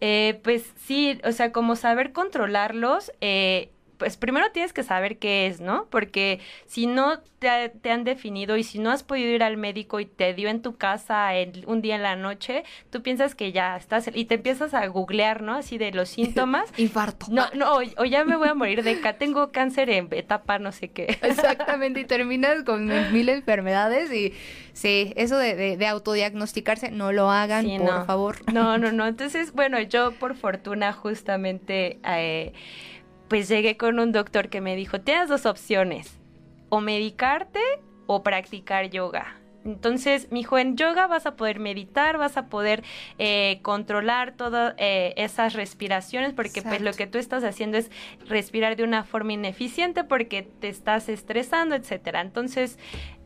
[0.00, 5.46] Eh, pues sí, o sea, como saber controlarlos, eh, pues primero tienes que saber qué
[5.46, 5.86] es, ¿no?
[5.90, 10.06] Porque si no te, han definido y si no has podido ir al médico y
[10.06, 11.32] te dio en tu casa
[11.66, 15.42] un día en la noche, tú piensas que ya estás y te empiezas a googlear,
[15.42, 15.54] ¿no?
[15.54, 16.72] Así de los síntomas.
[16.78, 17.26] Infarto.
[17.28, 20.72] No, no, o, ya me voy a morir de acá, tengo cáncer en etapa no
[20.72, 21.18] sé qué.
[21.22, 24.32] Exactamente, y terminas con mil enfermedades y
[24.72, 28.36] sí, eso de, de, autodiagnosticarse, no lo hagan, por favor.
[28.50, 29.06] No, no, no.
[29.06, 31.98] Entonces, bueno, yo por fortuna justamente...
[32.06, 32.54] Eh,
[33.30, 36.18] pues llegué con un doctor que me dijo, tienes dos opciones,
[36.68, 37.60] o medicarte
[38.06, 39.36] o practicar yoga.
[39.64, 42.82] Entonces, mi hijo, en yoga vas a poder meditar, vas a poder
[43.18, 47.90] eh, controlar todas eh, esas respiraciones, porque pues lo que tú estás haciendo es
[48.26, 52.22] respirar de una forma ineficiente porque te estás estresando, etcétera.
[52.22, 52.78] Entonces,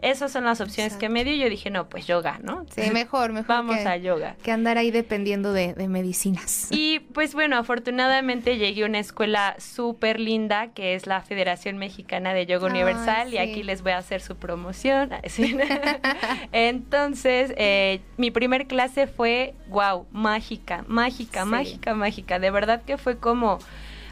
[0.05, 2.67] esas son las opciones que me dio y yo dije, no, pues yoga, ¿no?
[2.75, 3.49] Sí, mejor, mejor.
[3.49, 4.37] Vamos a yoga.
[4.43, 6.69] Que andar ahí dependiendo de, medicinas.
[6.71, 12.35] Y pues bueno, afortunadamente llegué a una escuela súper linda que es la Federación Mexicana
[12.35, 15.11] de Yoga Universal y aquí les voy a hacer su promoción.
[16.53, 22.38] Entonces, eh, mi primer clase fue, wow, mágica, mágica, mágica, mágica.
[22.38, 23.59] De verdad que fue como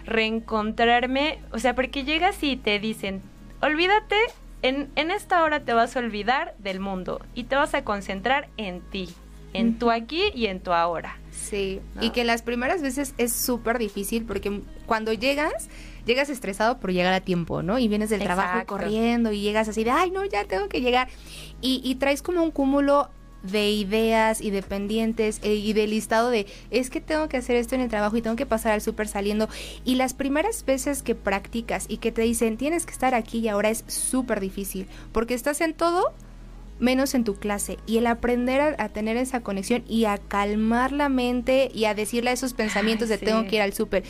[0.07, 3.23] reencontrarme, o sea, porque llegas y te dicen,
[3.61, 4.17] olvídate
[4.63, 8.81] en, esta hora te vas a olvidar del mundo y te vas a concentrar en
[8.81, 9.09] ti,
[9.53, 11.19] en tu aquí y en tu ahora.
[11.31, 15.69] Sí, y que las primeras veces es súper difícil porque cuando llegas,
[16.07, 17.79] llegas estresado por llegar a tiempo, ¿no?
[17.79, 21.09] Y vienes del trabajo corriendo y llegas así de, ay, no, ya tengo que llegar.
[21.61, 23.11] Y, y traes como un cúmulo
[23.43, 27.57] de ideas y de pendientes eh, y de listado de es que tengo que hacer
[27.57, 29.49] esto en el trabajo y tengo que pasar al súper saliendo.
[29.85, 33.49] Y las primeras veces que practicas y que te dicen tienes que estar aquí y
[33.49, 36.13] ahora es súper difícil porque estás en todo
[36.79, 41.09] menos en tu clase y el aprender a, tener esa conexión y a calmar la
[41.09, 44.03] mente y a decirle a esos pensamientos de tengo que ir al súper.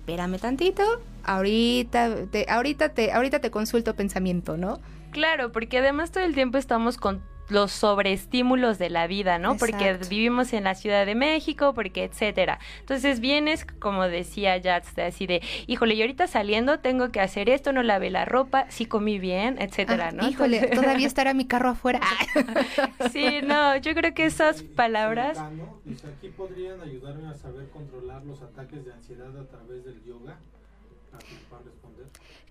[0.00, 0.82] Espérame tantito,
[1.24, 4.80] ahorita te, ahorita te, ahorita te consulto pensamiento, ¿no?
[5.10, 9.56] Claro, porque además todo el tiempo estamos con los sobreestímulos de la vida, ¿no?
[9.56, 12.58] Porque vivimos en la Ciudad de México, porque etcétera.
[12.80, 17.72] Entonces vienes, como decía Jats, así de, híjole, y ahorita saliendo tengo que hacer esto,
[17.72, 20.28] no lavé la ropa, sí comí bien, etcétera, ah, ¿no?
[20.28, 22.00] Híjole, todavía estará mi carro afuera.
[23.12, 25.38] sí, no, yo creo que esas palabras...
[25.38, 30.38] Aquí podrían ayudarme a saber controlar los ataques de ansiedad a través del yoga.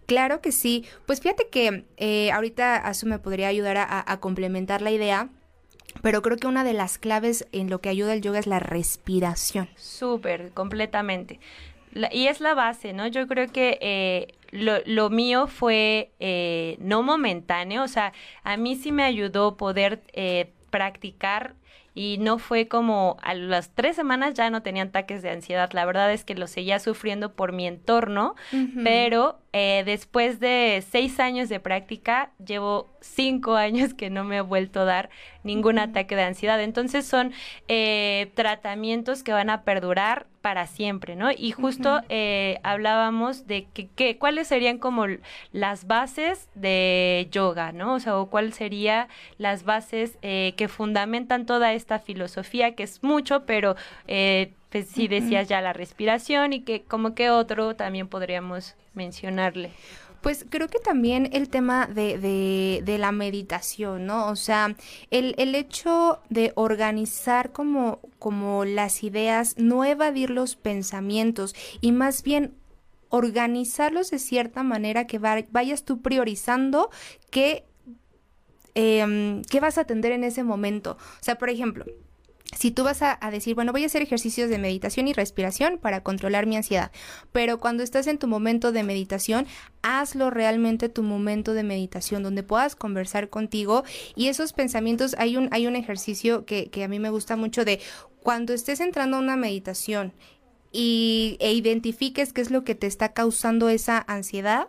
[0.05, 0.85] Claro que sí.
[1.05, 5.29] Pues fíjate que eh, ahorita eso me podría ayudar a, complementar la idea.
[6.01, 8.59] Pero creo que una de las claves en lo que ayuda el yoga es la
[8.59, 9.69] respiración.
[9.75, 11.39] Súper, completamente.
[12.11, 13.07] y es la base, ¿no?
[13.07, 18.93] Yo creo que eh, lo, mío fue eh, no momentáneo, o sea, a mí sí
[18.93, 20.01] me ayudó poder
[20.69, 21.55] practicar
[21.93, 25.71] y no fue como a las tres semanas ya no tenía ataques de ansiedad.
[25.73, 28.35] La verdad es que lo seguía sufriendo por mi entorno,
[28.83, 34.41] pero eh, después de seis años de práctica, llevo cinco años que no me he
[34.41, 35.09] vuelto a dar
[35.43, 36.61] ningún ataque de ansiedad.
[36.61, 37.33] Entonces son
[37.67, 41.29] eh, tratamientos que van a perdurar para siempre, ¿no?
[41.31, 45.05] Y justo eh, hablábamos de que, cuáles serían como
[45.51, 47.95] las bases de yoga, ¿no?
[47.95, 53.45] O sea, o cuáles serían las bases que fundamentan toda esta filosofía, que es mucho,
[53.45, 53.75] pero
[54.71, 59.71] pues sí decías ya la respiración y que como que otro también podríamos mencionarle.
[60.21, 62.17] Pues creo que también el tema de,
[62.85, 64.27] de, la meditación, ¿no?
[64.27, 64.75] O sea,
[65.09, 72.21] el, el, hecho de organizar como, como las ideas, no evadir los pensamientos y más
[72.21, 72.53] bien
[73.09, 76.91] organizarlos de cierta manera que vayas tú priorizando
[77.31, 77.65] qué,
[78.75, 80.97] eh, qué vas a atender en ese momento.
[81.19, 81.83] O sea, por ejemplo,
[82.57, 86.03] si tú vas a, decir, bueno, voy a hacer ejercicios de meditación y respiración para
[86.03, 86.91] controlar mi ansiedad,
[87.31, 89.47] pero cuando estás en tu momento de meditación,
[89.81, 93.83] hazlo realmente tu momento de meditación, donde puedas conversar contigo
[94.15, 97.65] y esos pensamientos, hay un, hay un ejercicio que, que a mí me gusta mucho
[97.65, 97.79] de
[98.21, 100.13] cuando estés entrando a una meditación
[100.71, 104.67] y, e identifiques qué es lo que te está causando esa ansiedad,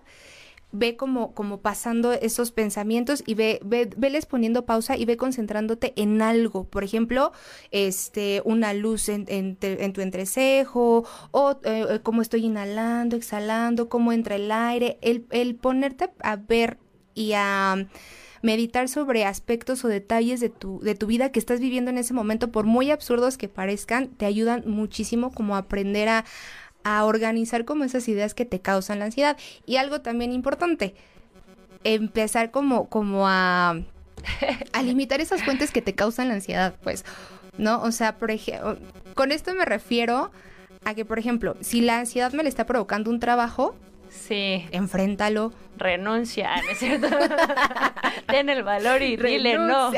[0.72, 5.92] ve como, como pasando esos pensamientos y ve, ve, veles poniendo pausa y ve concentrándote
[5.96, 6.64] en algo.
[6.64, 7.32] Por ejemplo,
[7.70, 14.36] este, una luz en, en, tu entrecejo, o eh, cómo estoy inhalando, exhalando, cómo entra
[14.36, 14.98] el aire.
[15.02, 16.78] El, el ponerte a ver
[17.14, 17.86] y a
[18.42, 22.12] meditar sobre aspectos o detalles de tu, de tu vida que estás viviendo en ese
[22.12, 26.24] momento, por muy absurdos que parezcan, te ayudan muchísimo como a aprender a,
[26.84, 29.36] a organizar como esas ideas que te causan la ansiedad.
[29.66, 30.94] Y algo también importante,
[31.84, 33.80] empezar como, como a,
[34.72, 37.04] a limitar esas fuentes que te causan la ansiedad, pues,
[37.58, 37.82] ¿no?
[37.82, 38.78] O sea, por ejemplo,
[39.14, 40.30] con esto me refiero
[40.84, 43.74] a que, por ejemplo, si la ansiedad me le está provocando un trabajo,
[44.12, 44.66] Sí.
[44.72, 45.52] Enfréntalo.
[45.78, 47.08] Renuncia, ¿no es cierto?
[48.28, 49.90] Ten el valor y dile no.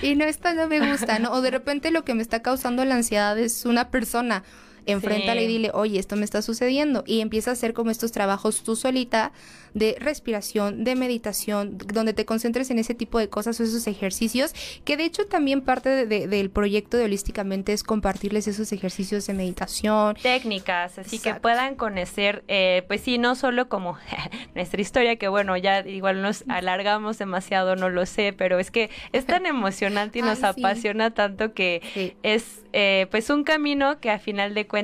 [0.00, 1.32] y no, esto no me gusta, ¿no?
[1.32, 4.44] O de repente lo que me está causando la ansiedad es una persona
[4.92, 5.44] enfréntale Sí.
[5.44, 7.04] y dile, oye, esto me está sucediendo.
[7.06, 9.32] Y empieza a hacer como estos trabajos tú solita
[9.74, 14.54] de respiración, de meditación, donde te concentres en ese tipo de cosas o esos ejercicios,
[14.84, 19.26] que de hecho también parte de- de- del proyecto de Holísticamente es compartirles esos ejercicios
[19.26, 20.16] de meditación.
[20.22, 21.42] técnicas, así que Exacto.
[21.42, 23.96] puedan conocer, eh, pues sí, no solo como
[24.54, 28.90] nuestra historia, que bueno, ya igual nos alargamos demasiado, no lo sé, pero es que
[29.12, 30.60] es tan emocionante y nos Ay, sí.
[30.60, 32.14] apasiona tanto que Sí.
[32.22, 34.77] es eh, pues un camino que a final de cuentas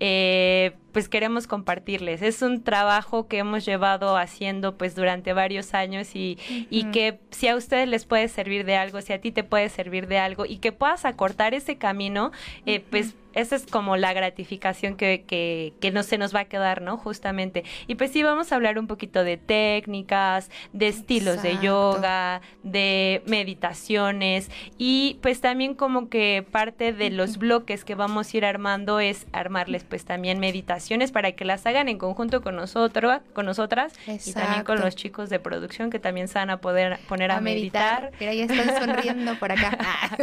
[0.00, 2.22] eh, pues queremos compartirles.
[2.22, 6.38] Es un trabajo que hemos llevado haciendo pues durante varios años y,
[6.70, 9.68] y que si a ustedes les puede servir de algo, si a ti te puede
[9.68, 12.32] servir de algo y que puedas acortar ese camino,
[12.66, 16.44] eh, pues esa es como la gratificación que, que, que no se nos va a
[16.46, 16.96] quedar, ¿no?
[16.96, 17.64] Justamente.
[17.86, 21.66] Y pues sí, vamos a hablar un poquito de técnicas, de estilos de Exacto.
[21.66, 28.36] yoga, de meditaciones y pues también como que parte de los bloques que vamos a
[28.36, 33.20] ir armando es armarles pues también meditaciones para que las hagan en conjunto con nosotros,
[33.32, 34.84] con nosotras y también con Exacto.
[34.84, 38.10] los chicos de producción que también se van a poder poner a, meditar.
[38.18, 39.78] Mira, ya están sonriendo por acá.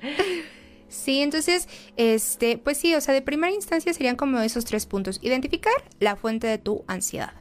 [0.90, 5.20] Sí, entonces, este, pues sí, o sea, de primera instancia serían como esos tres puntos.
[5.22, 7.32] Identificar la fuente de tu ansiedad.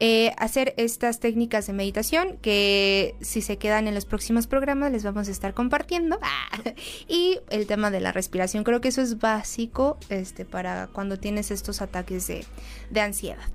[0.00, 5.04] Eh, hacer estas técnicas de meditación que si se quedan en los próximos programas les
[5.04, 6.18] vamos a estar compartiendo.
[7.08, 11.52] y el tema de la respiración, creo que eso es básico este, para cuando tienes
[11.52, 12.44] estos ataques de,
[12.90, 13.46] de ansiedad.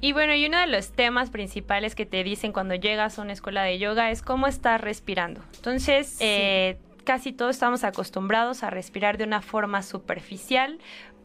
[0.00, 3.32] Y bueno, y uno de los temas principales que te dicen cuando llegas a una
[3.32, 5.40] escuela de yoga es cómo estás respirando.
[5.54, 10.78] Entonces, eh, casi todos estamos acostumbrados a respirar de una forma superficial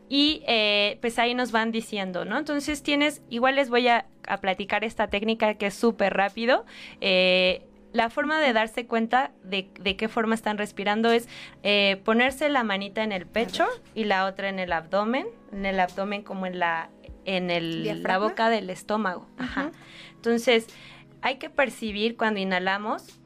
[0.09, 2.37] y eh, pues ahí nos van diciendo, ¿no?
[2.37, 6.65] Entonces tienes, igual les voy a, a platicar esta técnica que es súper rápido.
[6.99, 11.27] Eh, la forma de darse cuenta de, de qué forma están respirando es
[11.63, 13.65] eh, ponerse la manita en el pecho
[13.95, 16.89] y la otra en el abdomen, en el abdomen como en la
[17.25, 19.27] en el, la boca del estómago.
[19.37, 19.71] Ajá.
[20.15, 20.67] Entonces,
[21.21, 23.18] hay que percibir cuando inhalamos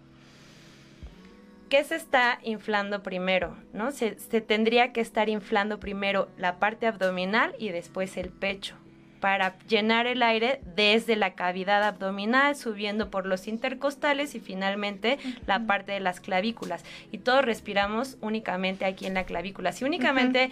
[1.74, 3.92] qué se está inflando primero, ¿no?
[3.92, 8.76] Se, se tendría que estar inflando primero la parte abdominal y después el pecho
[9.24, 15.18] para llenar el aire desde la cavidad abdominal, subiendo por los intercostales y finalmente
[15.48, 16.84] la parte de las clavículas.
[17.10, 19.72] Y todos respiramos únicamente aquí en la clavícula.
[19.72, 20.52] Si únicamente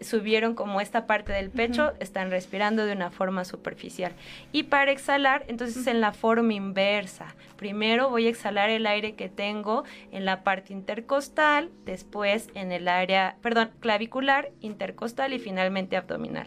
[0.00, 4.12] subieron como esta parte del pecho, están respirando de una forma superficial.
[4.52, 7.34] Y para exhalar, entonces en la forma inversa.
[7.58, 12.88] Primero voy a exhalar el aire que tengo en la parte intercostal, después en el
[12.88, 16.46] área, perdón, clavicular, intercostal y finalmente abdominal.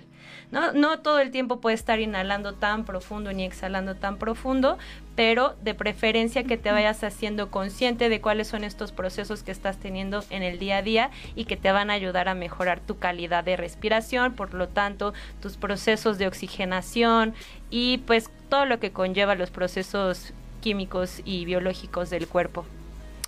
[0.52, 4.78] No, no todo el tiempo puede estar inhalando tan profundo ni exhalando tan profundo,
[5.16, 9.78] pero de preferencia que te vayas haciendo consciente de cuáles son estos procesos que estás
[9.78, 12.98] teniendo en el día a día y que te van a ayudar a mejorar tu
[13.00, 17.34] calidad de respiración, por lo tanto, tus procesos de oxigenación
[17.70, 22.66] y pues todo lo que conlleva los procesos químicos y biológicos del cuerpo.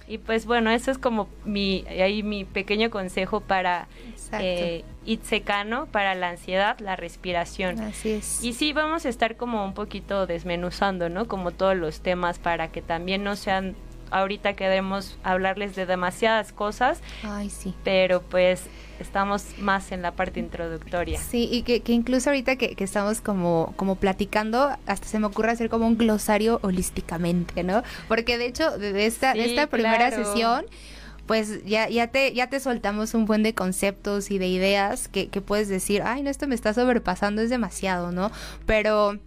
[0.08, 3.88] Y pues bueno, eso es como mi, ahí mi pequeño consejo para.
[4.42, 7.80] Eh, Itzekano, para la ansiedad, la respiración.
[7.80, 8.44] Así es.
[8.44, 11.28] Y sí, vamos a estar como un poquito desmenuzando, ¿no?
[11.28, 13.76] Como todos los temas para que también no sean,
[14.12, 17.74] ahorita queremos hablarles de demasiadas cosas, Ay, sí.
[17.84, 18.62] pero pues
[19.00, 21.20] estamos más en la parte introductoria.
[21.20, 25.26] Sí, y que, que incluso ahorita que, que estamos como, como platicando, hasta se me
[25.26, 27.84] ocurre hacer como un glosario holísticamente, ¿no?
[28.08, 30.24] Porque de hecho, de de esta, de Sí, esta primera claro.
[30.24, 30.66] sesión,
[31.26, 35.30] pues ya, ya, te, ya te soltamos un buen de conceptos y de ideas que,
[35.30, 38.32] que puedes decir, ay, no, esto me está sobrepasando, es demasiado, ¿no?
[38.66, 39.18] Pero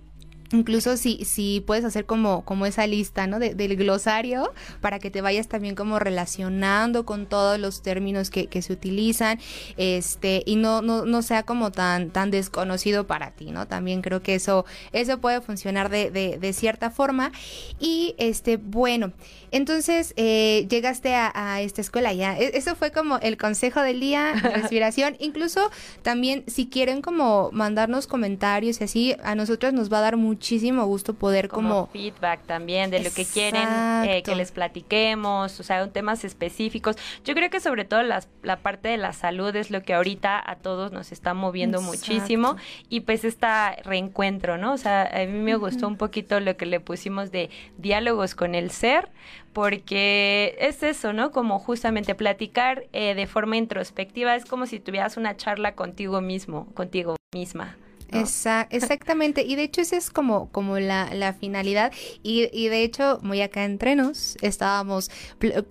[0.52, 3.40] incluso si, si puedes hacer como, como esa lista, ¿no?
[3.40, 8.46] De- del glosario para que te vayas también como relacionando con todos los términos que,
[8.46, 9.40] que se utilizan,
[9.76, 13.66] este, y no, no, no sea como tan, tan desconocido para ti, ¿no?
[13.66, 17.32] También creo que eso, eso puede funcionar de, de, de cierta forma.
[17.80, 19.12] Y este, bueno,
[19.56, 22.38] entonces eh, llegaste a, a esta escuela ya.
[22.38, 25.16] E- Eso fue como el consejo del día, respiración.
[25.18, 25.70] Incluso
[26.02, 30.84] también si quieren como mandarnos comentarios y así, a nosotros nos va a dar muchísimo
[30.86, 31.86] gusto poder como, como...
[31.92, 33.68] feedback también de lo que quieren
[34.04, 36.96] eh, que les platiquemos, o sea, temas específicos.
[37.24, 40.42] Yo creo que sobre todo las, la parte de la salud es lo que ahorita
[40.44, 41.96] a todos nos está moviendo Exacto.
[41.98, 42.56] muchísimo
[42.88, 43.46] y pues este
[43.84, 44.72] reencuentro, ¿no?
[44.72, 48.54] O sea, a mí me gustó un poquito lo que le pusimos de diálogos con
[48.54, 49.08] el ser,
[49.56, 51.30] porque es eso, ¿no?
[51.30, 56.66] Como justamente platicar eh, de forma introspectiva, es como si tuvieras una charla contigo mismo,
[56.74, 57.78] contigo misma.
[58.10, 61.92] Exactamente, y de hecho esa es como, como la, la finalidad,
[62.22, 65.10] y, y, de hecho, muy acá entre nos, estábamos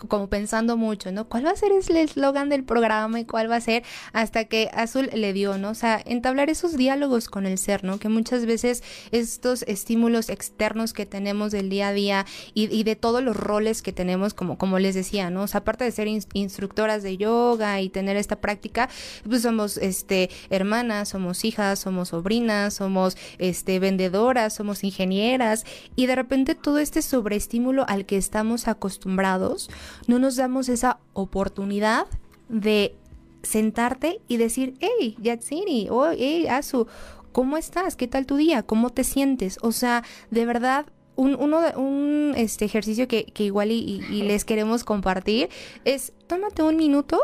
[0.07, 1.27] como pensando mucho, ¿no?
[1.27, 3.83] ¿Cuál va a ser el eslogan del programa y cuál va a ser?
[4.13, 5.69] Hasta que Azul le dio, ¿no?
[5.69, 7.99] O sea, entablar esos diálogos con el ser, ¿no?
[7.99, 13.23] Que muchas veces estos estímulos externos que tenemos del día a día y, de todos
[13.23, 15.43] los roles que tenemos, como, como les decía, ¿no?
[15.43, 18.89] O sea, aparte de ser instructoras de yoga y tener esta práctica,
[19.27, 22.24] pues somos este hermanas, somos hijas, somos sobrinas,
[22.71, 25.65] somos este vendedoras, somos ingenieras
[25.95, 29.69] y de repente todo este sobreestímulo al que estamos acostumbrados,
[30.07, 32.07] no nos damos esa oportunidad
[32.49, 32.95] de
[33.43, 36.88] sentarte y decir, hey, Yatsini, o hey, Azu,
[37.32, 37.95] ¿cómo estás?
[37.95, 38.63] ¿Qué tal tu día?
[38.63, 39.57] ¿Cómo te sientes?
[39.61, 44.84] O sea, de verdad, un, uno, un este ejercicio que, que igual y, les queremos
[44.84, 45.49] compartir
[45.86, 47.19] es tómate un minuto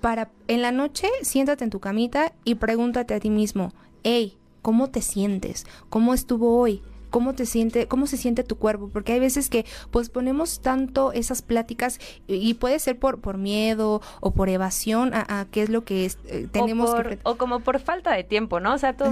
[0.00, 3.72] para en la noche siéntate en tu camita y pregúntate a ti mismo,
[4.04, 5.66] hey, ¿cómo te sientes?
[5.88, 6.82] ¿Cómo estuvo hoy?
[7.12, 11.12] cómo te siente, cómo se siente tu cuerpo, porque hay veces que pues ponemos tanto
[11.12, 15.84] esas pláticas y puede ser por, por miedo o por evasión a, qué es lo
[15.84, 17.18] que eh, tenemos o que...
[17.22, 18.72] O como por falta de tiempo, ¿no?
[18.72, 19.10] O sea, todo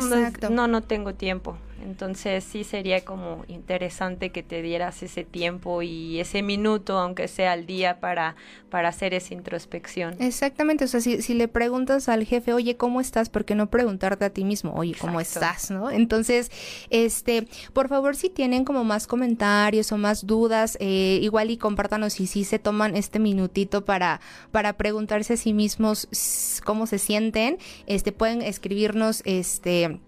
[0.48, 1.58] no, no tengo tiempo.
[1.82, 7.52] Entonces sí sería como interesante que te dieras ese tiempo y ese minuto, aunque sea
[7.52, 8.36] al día, para,
[8.68, 10.16] para hacer esa introspección.
[10.20, 13.28] Exactamente, o sea, si, si le preguntas al jefe, oye, ¿cómo estás?
[13.28, 15.70] ¿Por qué no preguntarte a ti mismo, oye, ¿cómo estás?
[15.70, 15.90] ¿No?
[15.90, 16.50] Entonces,
[16.90, 22.14] este, por favor, si tienen como más comentarios o más dudas, eh, igual y compártanos
[22.14, 24.20] si sí se toman este minutito para,
[24.52, 26.08] para preguntarse a sí mismos
[26.64, 30.00] cómo se sienten, este, pueden escribirnos, este,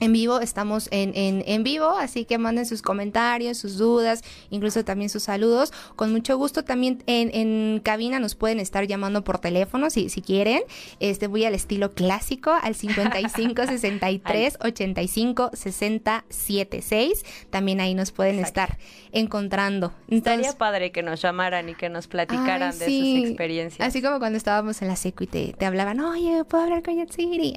[0.00, 4.84] en vivo, estamos en, en, en, vivo, así que manden sus comentarios, sus dudas, incluso
[4.84, 5.72] también sus saludos.
[5.94, 10.22] Con mucho gusto también en, en cabina nos pueden estar llamando por teléfono si, si
[10.22, 10.62] quieren.
[11.00, 17.24] Este voy al estilo clásico, al 55 63 85 60 76.
[17.50, 18.78] También ahí nos pueden estar
[19.12, 19.92] encontrando.
[20.08, 23.86] Estaría padre que nos llamaran y que nos platicaran de sus experiencias.
[23.86, 26.96] Así como cuando estábamos en la secu y te, te hablaban, oye, ¿puedo hablar con
[26.96, 27.54] Yatsiri?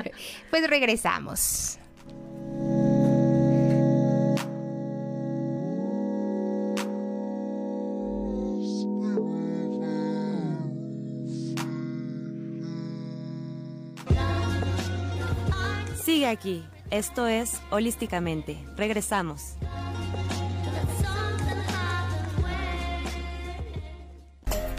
[0.50, 1.79] pues regresamos.
[16.04, 16.64] Sigue aquí.
[16.90, 18.58] Esto es Holísticamente.
[18.76, 19.54] Regresamos.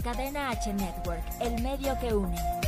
[0.04, 2.61] Cadena H Network, el medio que une.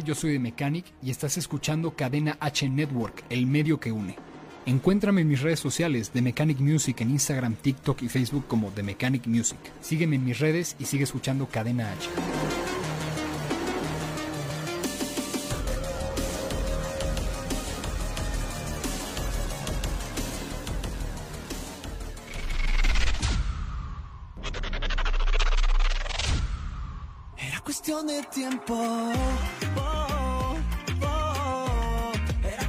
[0.00, 4.16] Yo soy de Mechanic y estás escuchando Cadena H Network, el medio que une.
[4.64, 8.82] Encuéntrame en mis redes sociales de Mechanic Music en Instagram, TikTok y Facebook como The
[8.82, 9.58] Mechanic Music.
[9.82, 12.08] Sígueme en mis redes y sigue escuchando Cadena H.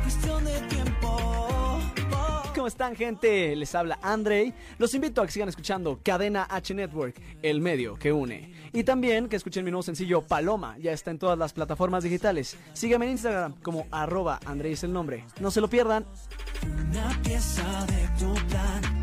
[0.04, 1.80] cuestión de tiempo
[2.54, 3.56] ¿Cómo están, gente?
[3.56, 4.54] Les habla Andrei.
[4.78, 8.54] Los invito a que sigan escuchando Cadena H Network, el medio que une.
[8.72, 10.78] Y también que escuchen mi nuevo sencillo Paloma.
[10.80, 12.56] Ya está en todas las plataformas digitales.
[12.74, 15.26] Síganme en Instagram como arroba Andrei es el nombre.
[15.42, 16.06] No se lo pierdan.
[16.64, 19.03] Una pieza de tu plan,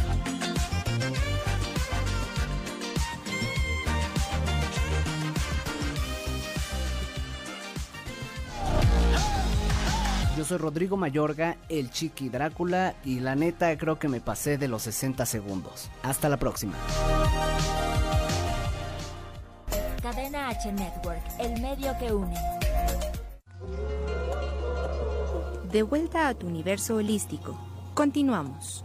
[10.41, 14.67] Yo soy Rodrigo Mayorga, el Chiqui Drácula, y la neta creo que me pasé de
[14.67, 15.91] los 60 segundos.
[16.01, 16.73] Hasta la próxima.
[20.01, 22.35] Cadena H Network, el medio que une.
[25.71, 27.55] De vuelta a tu universo holístico.
[27.93, 28.83] Continuamos.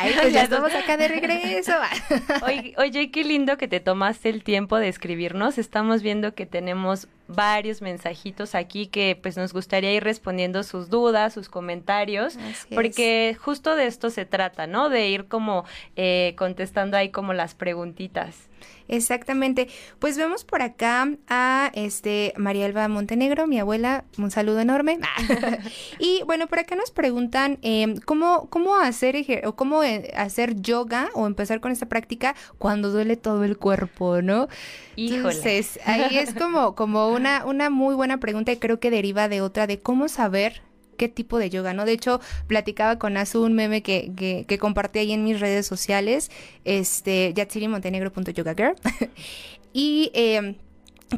[0.00, 1.72] Ay, pues ya estamos acá de regreso.
[2.46, 5.58] Oye, oye, qué lindo que te tomaste el tiempo de escribirnos.
[5.58, 11.32] Estamos viendo que tenemos varios mensajitos aquí que pues nos gustaría ir respondiendo sus dudas,
[11.32, 14.88] sus comentarios, Así porque justo de esto se trata, ¿no?
[14.88, 15.64] De ir como
[15.96, 18.50] eh, contestando ahí como las preguntitas.
[18.90, 19.68] Exactamente.
[20.00, 24.98] Pues vemos por acá a este María Elba Montenegro, mi abuela, un saludo enorme.
[26.00, 31.08] y bueno, por acá nos preguntan eh, cómo, cómo hacer o cómo eh, hacer yoga
[31.14, 34.48] o empezar con esta práctica cuando duele todo el cuerpo, ¿no?
[34.96, 35.18] Híjole.
[35.18, 39.40] Entonces, ahí es como, como una, una muy buena pregunta y creo que deriva de
[39.42, 40.62] otra de cómo saber
[40.96, 41.86] qué tipo de yoga, ¿no?
[41.86, 45.66] De hecho, platicaba con Azu un meme que, que, que compartí ahí en mis redes
[45.66, 46.30] sociales,
[46.66, 48.76] este, yatsirimontenegro.yogagirl,
[49.72, 50.56] y eh,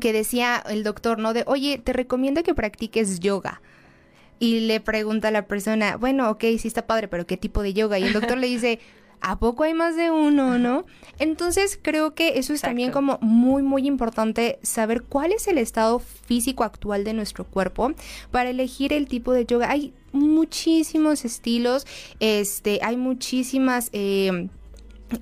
[0.01, 1.33] que decía el doctor, ¿no?
[1.33, 3.61] De, oye, te recomiendo que practiques yoga.
[4.39, 7.75] Y le pregunta a la persona, bueno, ok, sí está padre, pero ¿qué tipo de
[7.75, 7.99] yoga?
[7.99, 8.79] Y el doctor le dice,
[9.23, 10.85] ¿a poco hay más de uno, no?
[11.19, 15.99] Entonces creo que eso es también como muy, muy importante saber cuál es el estado
[16.01, 17.93] físico actual de nuestro cuerpo
[18.31, 19.71] para elegir el tipo de yoga.
[19.71, 21.87] Hay muchísimos estilos,
[22.21, 23.89] este, hay muchísimas...
[23.93, 24.49] eh,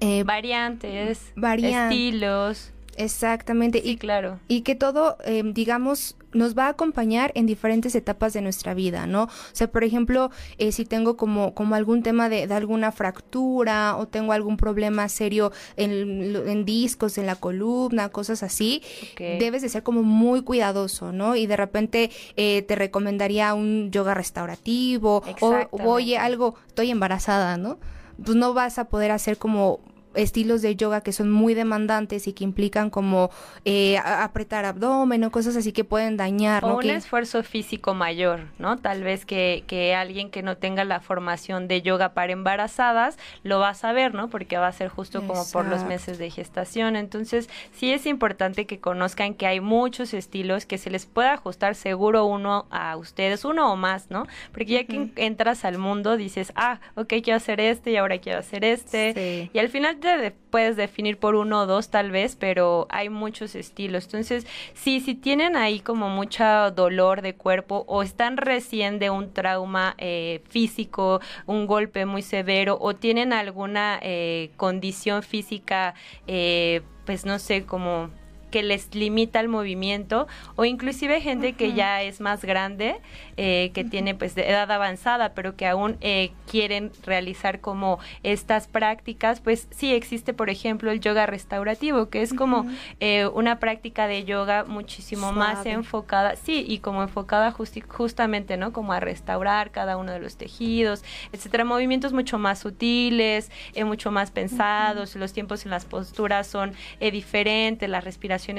[0.00, 2.70] eh, Variantes, Varian- estilos.
[3.04, 3.80] Exactamente.
[3.82, 4.38] Sí, y, claro.
[4.48, 9.06] y que todo, eh, digamos, nos va a acompañar en diferentes etapas de nuestra vida,
[9.06, 9.24] ¿no?
[9.24, 13.96] O sea, por ejemplo, eh, si tengo como, como algún tema de, de alguna fractura
[13.96, 18.82] o tengo algún problema serio en, en discos, en la columna, cosas así,
[19.18, 21.36] debes de ser como muy cuidadoso, ¿no?
[21.36, 25.88] Y de repente eh, te recomendaría un yoga restaurativo o, Exactamente.
[25.88, 27.78] oye, algo, estoy embarazada, ¿no?
[28.22, 29.80] Pues no vas a poder hacer como
[30.14, 33.30] estilos de yoga que son muy demandantes y que implican como
[33.64, 36.74] eh, apretar abdomen o cosas así que pueden dañar, O ¿no?
[36.76, 38.76] un Que- esfuerzo físico mayor, ¿no?
[38.78, 43.58] Tal vez que, que alguien que no tenga la formación de yoga para embarazadas lo
[43.60, 44.28] va a saber, ¿no?
[44.28, 46.96] Porque va a ser justo como por los meses de gestación.
[46.96, 51.74] Entonces, sí es importante que conozcan que hay muchos estilos que se les puede ajustar
[51.74, 54.26] seguro uno a ustedes, uno o más, ¿no?
[54.52, 58.38] Porque ya que entras al mundo dices, ah, ok, quiero hacer este y ahora quiero
[58.40, 59.12] hacer este.
[59.14, 59.50] Sí.
[59.52, 63.08] Y al final te de- puedes definir por uno o dos tal vez, pero hay
[63.08, 64.04] muchos estilos.
[64.06, 69.32] Entonces, sí, si tienen ahí como mucho dolor de cuerpo o están recién de un
[69.32, 75.94] trauma eh, físico, un golpe muy severo o tienen alguna eh, condición física,
[76.26, 78.10] eh, pues no sé, como
[78.50, 80.26] que les limita el movimiento
[80.56, 82.96] o inclusive gente que ya es más grande
[83.36, 88.66] eh, que tiene pues de edad avanzada pero que aún eh, quieren realizar como estas
[88.68, 92.66] prácticas pues sí existe por ejemplo el yoga restaurativo que es como
[93.00, 98.72] eh, una práctica de yoga muchísimo más enfocada sí y como enfocada justi- justamente no
[98.72, 104.10] como a restaurar cada uno de los tejidos etcétera movimientos mucho más sutiles eh, mucho
[104.10, 108.04] más pensados los tiempos en las posturas son eh, diferentes las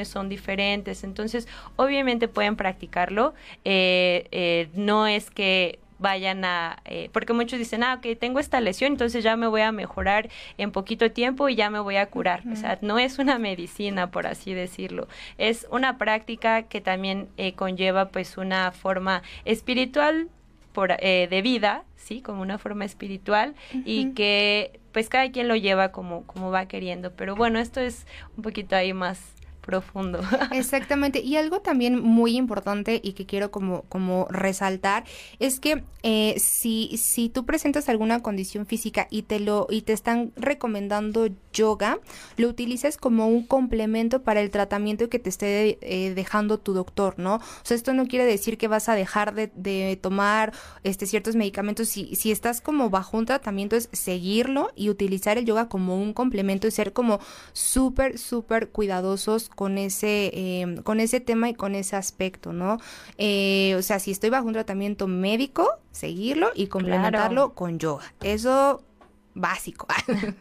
[0.07, 3.33] son diferentes entonces obviamente pueden practicarlo
[3.65, 8.59] eh, eh, no es que vayan a, eh, porque muchos dicen, ah, ok, tengo esta
[8.59, 12.07] lesión, entonces ya me voy a mejorar en poquito tiempo y ya me voy a
[12.07, 12.43] curar.
[12.51, 15.07] O sea, no es una medicina, por así decirlo.
[15.37, 20.29] Es una práctica que también eh, conlleva pues una forma espiritual
[20.73, 23.53] por, eh, de vida, sí, como una forma espiritual
[23.85, 27.11] y que pues cada quien lo lleva como, como va queriendo.
[27.11, 30.19] Pero bueno, esto es un poquito ahí más profundo.
[30.51, 31.21] Exactamente.
[31.21, 35.05] Y algo también muy importante y que quiero como, como resaltar
[35.39, 39.93] es que eh, si, si tú presentas alguna condición física y te lo, y te
[39.93, 41.99] están recomendando yoga,
[42.37, 47.19] lo utilices como un complemento para el tratamiento que te esté eh, dejando tu doctor,
[47.19, 47.35] ¿no?
[47.35, 50.53] O sea, esto no quiere decir que vas a dejar de, de tomar
[50.83, 51.89] este ciertos medicamentos.
[51.89, 56.13] Si, si estás como bajo un tratamiento, es seguirlo y utilizar el yoga como un
[56.13, 57.19] complemento y ser como
[57.53, 62.77] súper, súper cuidadosos con ese, eh, con ese tema y con ese aspecto, ¿no?
[63.17, 68.13] Eh, o sea, si estoy bajo un tratamiento médico, seguirlo y complementarlo con yoga.
[68.21, 68.83] Eso
[69.33, 69.87] básico.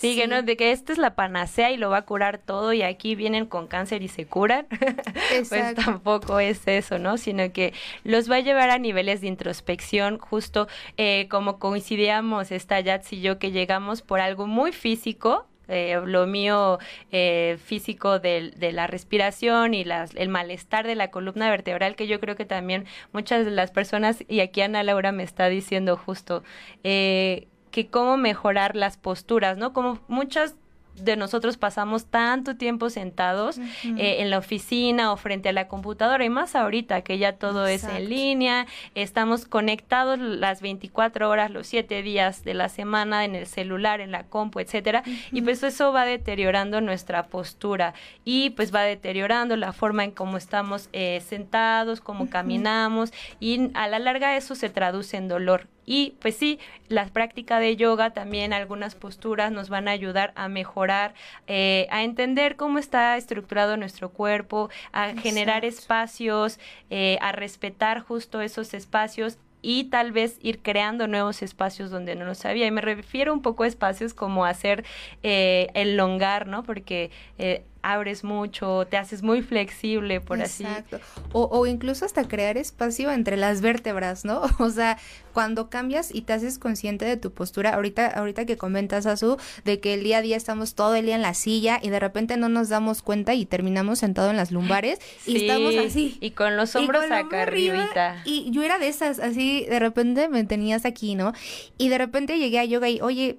[0.00, 2.72] Sí, que no, de que esta es la panacea y lo va a curar todo
[2.72, 4.66] y aquí vienen con cáncer y se curan,
[5.50, 7.18] pues tampoco es eso, ¿no?
[7.18, 12.80] Sino que los va a llevar a niveles de introspección, justo eh, como coincidíamos esta
[12.80, 16.78] Yats y yo, que llegamos por algo muy físico, eh, lo mío
[17.12, 22.06] eh, físico de, de, la respiración y las, el malestar de la columna vertebral, que
[22.06, 25.96] yo creo que también muchas de las personas, y aquí Ana Laura me está diciendo
[25.96, 26.42] justo,
[26.84, 29.72] eh, que cómo mejorar las posturas, ¿no?
[29.72, 30.56] Como muchas
[31.04, 36.24] de nosotros pasamos tanto tiempo sentados eh, en la oficina o frente a la computadora
[36.24, 41.66] y más ahorita que ya todo es en línea, estamos conectados las 24 horas, los
[41.66, 45.92] 7 días de la semana en el celular, en la compu, etcétera, y pues eso
[45.92, 47.94] va deteriorando nuestra postura
[48.24, 53.88] y pues va deteriorando la forma en cómo estamos eh, sentados, cómo caminamos y a
[53.88, 58.52] la larga eso se traduce en dolor y pues sí, la práctica de yoga también,
[58.52, 61.14] algunas posturas nos van a ayudar a mejorar,
[61.48, 66.60] eh, a entender cómo está estructurado nuestro cuerpo, a generar espacios,
[66.90, 72.24] eh, a respetar justo esos espacios y tal vez ir creando nuevos espacios donde no
[72.24, 72.66] los había.
[72.66, 74.84] Y me refiero un poco a espacios como hacer
[75.24, 76.62] eh, el longar, ¿no?
[76.62, 80.96] Porque eh, abres mucho, te haces muy flexible, por Exacto.
[80.96, 81.04] así.
[81.32, 84.42] O, o incluso hasta crear espacio entre las vértebras, ¿no?
[84.60, 84.98] O sea,
[85.32, 89.80] cuando cambias y te haces consciente de tu postura, ahorita, ahorita que comentas, Azu, de
[89.80, 92.36] que el día a día estamos todo el día en la silla y de repente
[92.36, 96.18] no nos damos cuenta y terminamos sentados en las lumbares y estamos así.
[96.20, 97.88] Y con los hombros acá arriba.
[98.24, 101.32] Y yo era de esas, así, de repente me tenías aquí, ¿no?
[101.78, 103.38] Y de repente llegué a yoga y, oye,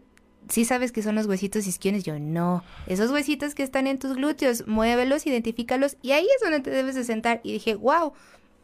[0.50, 2.04] ¿sí sabes que son los huesitos isquiones?
[2.04, 2.64] Yo, no.
[2.88, 6.96] Esos huesitos que están en tus glúteos, muévelos, identifícalos y ahí es donde te debes
[6.96, 7.42] de sentar.
[7.44, 8.14] Y dije, wow,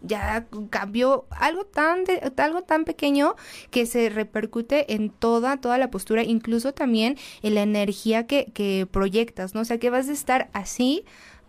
[0.02, 2.04] ya cambió algo tan
[2.38, 3.36] algo tan pequeño
[3.72, 8.88] que se repercute en toda toda la postura incluso también en la energía que, que
[8.90, 11.04] proyectas no o sea que vas a estar así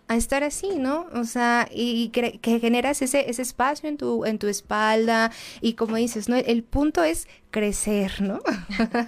[0.08, 1.06] a estar así, ¿no?
[1.12, 5.30] O sea, y, que, generas ese, ese espacio en tu, en tu espalda
[5.60, 6.36] y como dices, ¿no?
[6.36, 8.40] El punto es crecer, ¿no?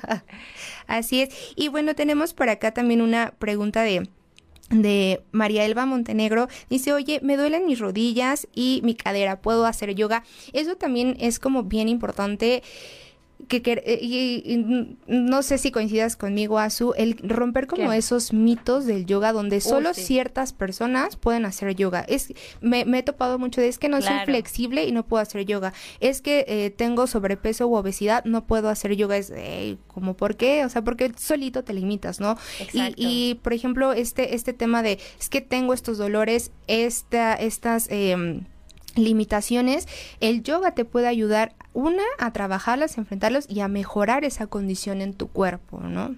[0.86, 1.34] así es.
[1.56, 4.08] Y bueno, tenemos por acá también una pregunta de
[4.70, 9.94] de María Elba Montenegro dice, oye, me duelen mis rodillas y mi cadera, ¿puedo hacer
[9.96, 10.22] yoga?
[10.52, 12.62] Eso también es como bien importante
[13.50, 19.06] que, eh, y, no sé si coincidas conmigo, Azu, el romper como esos mitos del
[19.06, 22.04] yoga donde oh, solo ciertas personas pueden hacer yoga.
[22.06, 25.44] Es, me, he topado mucho de es que no soy flexible y no puedo hacer
[25.44, 25.72] yoga.
[25.98, 29.16] Es que eh, tengo sobrepeso u obesidad, no puedo hacer yoga.
[29.16, 29.32] Es
[29.88, 30.64] como, ¿por qué?
[30.64, 32.36] O sea, porque solito te limitas, ¿no?
[32.72, 37.88] Y, y, por ejemplo, este, este tema de, es que tengo estos dolores, esta, estas...
[37.90, 38.42] Eh,
[38.96, 39.88] limitaciones,
[40.20, 45.14] el yoga te puede ayudar, una, a trabajarlas, enfrentarlos y a mejorar esa condición en
[45.14, 46.14] tu cuerpo, ¿no?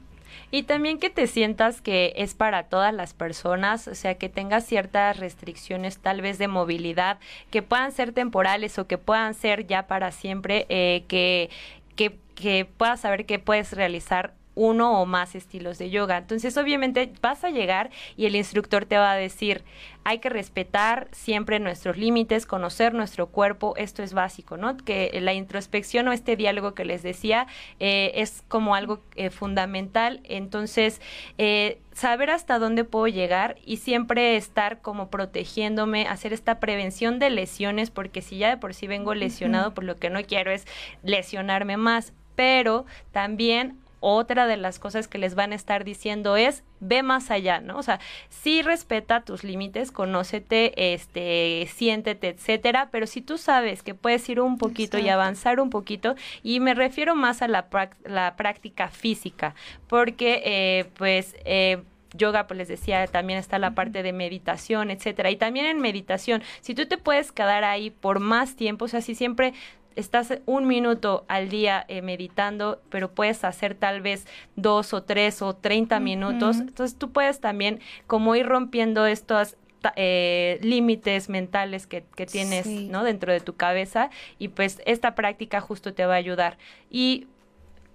[0.51, 4.67] Y también que te sientas que es para todas las personas, o sea, que tengas
[4.67, 7.19] ciertas restricciones tal vez de movilidad,
[7.51, 11.49] que puedan ser temporales o que puedan ser ya para siempre, eh, que,
[11.97, 16.19] que, que puedas saber que puedes realizar uno o más estilos de yoga.
[16.19, 19.65] Entonces, obviamente vas a llegar y el instructor te va a decir,
[20.05, 24.77] hay que respetar siempre nuestros límites, conocer nuestro cuerpo, esto es básico, ¿no?
[24.77, 27.47] Que la introspección o este diálogo que les decía
[27.79, 30.21] eh, es como algo eh, fundamental.
[30.25, 31.01] Entonces,
[31.39, 37.31] eh, saber hasta dónde puedo llegar y siempre estar como protegiéndome, hacer esta prevención de
[37.31, 40.67] lesiones, porque si ya de por sí vengo lesionado, por lo que no quiero es
[41.03, 46.65] lesionarme más pero también otra de las cosas que les van a estar diciendo es
[46.81, 47.79] ve más allá, ¿no?
[47.79, 53.95] O sea, sí respeta tus límites, conócete, este, siéntete, etcétera, pero si tú sabes que
[53.95, 57.69] puedes ir un poquito y avanzar un poquito, y me refiero más a la,
[58.05, 59.55] la práctica física,
[59.87, 61.83] porque eh, pues eh,
[62.15, 65.31] yoga, pues les decía, también está la parte de meditación, etcétera.
[65.31, 69.01] Y también en meditación, si tú te puedes quedar ahí por más tiempo, o sea,
[69.01, 69.55] si siempre
[69.97, 74.27] estás un minuto al día eh, meditando, pero puedes hacer tal vez
[74.57, 76.59] dos o tres o treinta minutos.
[76.61, 79.57] Entonces tú puedes también como ir rompiendo estos
[79.97, 83.03] eh, límites mentales que, que tienes ¿no?
[83.05, 86.59] dentro de tu cabeza y pues esta práctica justo te va a ayudar.
[86.91, 87.27] Y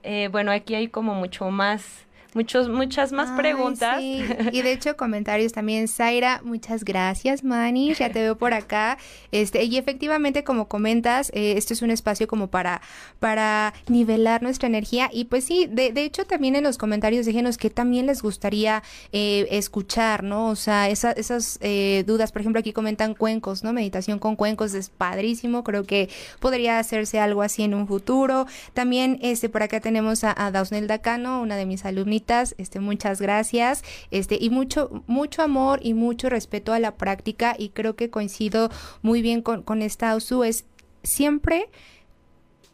[0.03, 4.01] eh, bueno, aquí hay como mucho más muchos, muchas más preguntas.
[4.51, 5.87] Y de hecho, comentarios también.
[5.87, 7.93] Zaira, muchas gracias, Mani.
[7.93, 8.97] Ya te veo por acá.
[9.31, 12.81] Este, y efectivamente, como comentas, eh, esto es un espacio como para,
[13.19, 15.09] para nivelar nuestra energía.
[15.11, 18.83] Y pues sí, de, de hecho, también en los comentarios déjenos que también les gustaría
[19.11, 20.47] eh, escuchar, ¿no?
[20.47, 23.73] O sea, esas eh, dudas, por ejemplo, aquí comentan cuencos, ¿no?
[23.73, 25.63] Meditación con cuencos es padrísimo.
[25.63, 26.09] Creo que
[26.39, 28.47] podría hacerse algo así en un futuro.
[28.73, 32.26] También, este, por acá tenemos a, a Dausnel Dacano, una de mis alumnitas.
[32.57, 33.83] Este, muchas gracias.
[34.11, 37.55] Este, y mucho, mucho amor y mucho respeto a la práctica.
[37.57, 38.69] Y creo que coincido
[39.01, 40.43] muy bien con, con esta Ausu.
[40.43, 40.65] Es
[41.03, 41.69] siempre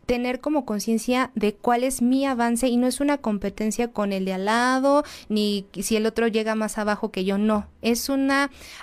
[0.06, 4.26] tener como conciencia de cuál es mi avance y no es una competencia con el
[4.26, 8.30] de al lado, ni si el otro llega más abajo que yo, no, es un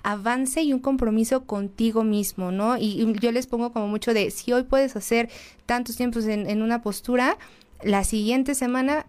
[0.03, 2.77] avance y un compromiso contigo mismo, ¿no?
[2.79, 5.29] Y, yo les pongo como mucho de, si hoy puedes hacer
[5.67, 7.37] tantos tiempos en, en una postura,
[7.83, 9.07] la siguiente semana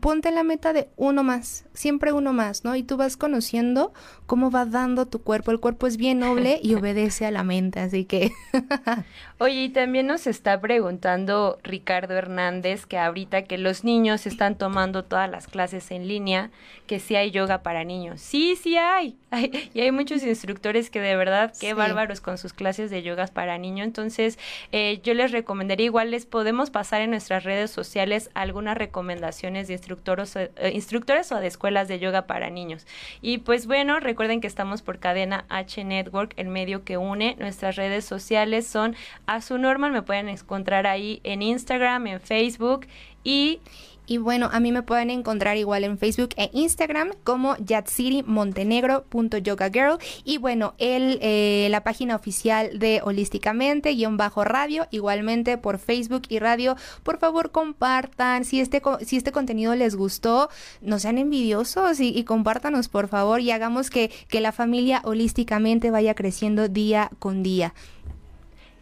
[0.00, 2.74] ponte la meta de uno más, siempre uno más, ¿no?
[2.74, 3.92] Y tú vas conociendo
[4.26, 5.52] cómo va dando tu cuerpo.
[5.52, 8.32] El cuerpo es bien noble y obedece a la mente, así que...
[9.38, 15.04] Oye, y también nos está preguntando Ricardo Hernández que ahorita que los niños están tomando
[15.04, 16.50] todas las clases en línea,
[16.86, 18.22] que si hay yoga para niños.
[18.22, 19.16] Sí, sí hay.
[19.74, 23.58] y hay muchos instructores que de verdad, qué bárbaros con sus clases de yogas para
[23.58, 23.86] niños.
[23.86, 24.38] Entonces,
[24.72, 29.74] eh, yo les recomendaría, igual les podemos pasar en nuestras redes sociales algunas recomendaciones de
[29.74, 32.86] instructores, eh, instructores o de escuelas de yoga para niños.
[33.20, 37.34] Y pues bueno, recuerden que estamos por cadena H Network, el medio que une.
[37.40, 38.94] Nuestras redes sociales son
[39.26, 42.86] a su normal, me pueden encontrar ahí en Instagram, en Facebook
[43.24, 43.60] y
[44.06, 49.98] y bueno, a mí me pueden encontrar igual en Facebook e Instagram como yatsirimontenegro.yogagirl.
[50.24, 56.22] Y bueno, el, eh, la página oficial de Holísticamente, guion bajo radio, igualmente por Facebook
[56.28, 56.76] y radio.
[57.02, 58.44] Por favor, compartan.
[58.44, 60.48] Si este, si este contenido les gustó,
[60.80, 65.90] no sean envidiosos y, y compártanos, por favor, y hagamos que, que la familia holísticamente
[65.90, 67.74] vaya creciendo día con día.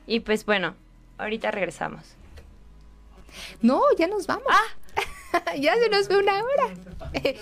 [0.06, 0.74] Y pues bueno,
[1.16, 2.02] ahorita regresamos.
[3.62, 4.44] No, ya nos vamos.
[4.48, 4.83] Ah.
[5.60, 6.74] ya se nos fue una hora.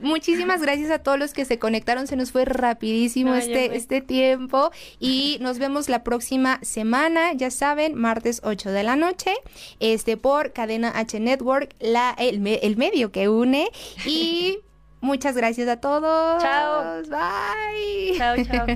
[0.00, 2.06] muchísimas gracias a todos los que se conectaron.
[2.06, 4.70] Se nos fue rapidísimo este, este tiempo.
[4.98, 7.32] Y nos vemos la próxima semana.
[7.32, 9.32] Ya saben, martes 8 de la noche.
[9.80, 13.68] Este por Cadena H Network, la, el, el medio que une.
[14.06, 14.58] Y
[15.00, 16.42] muchas gracias a todos.
[16.42, 17.02] Chao.
[17.02, 18.16] Bye.
[18.16, 18.66] Chao, chao.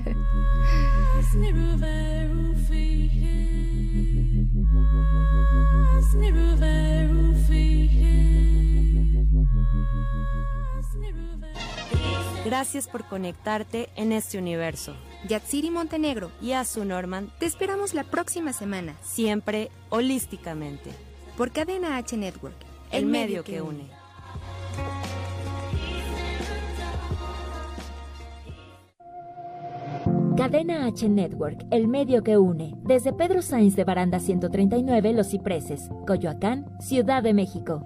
[12.46, 14.94] Gracias por conectarte en este universo.
[15.28, 18.94] Yatsiri Montenegro y Azu Norman te esperamos la próxima semana.
[19.02, 20.92] Siempre holísticamente.
[21.36, 22.54] Por Cadena H Network,
[22.92, 23.88] el, medio, que, une.
[30.36, 32.76] Cadena H Network, el medio que une.
[32.84, 37.84] Desde Pedro Sainz de Baranda 139, Los Cipreses, Coyoacán, Ciudad de México.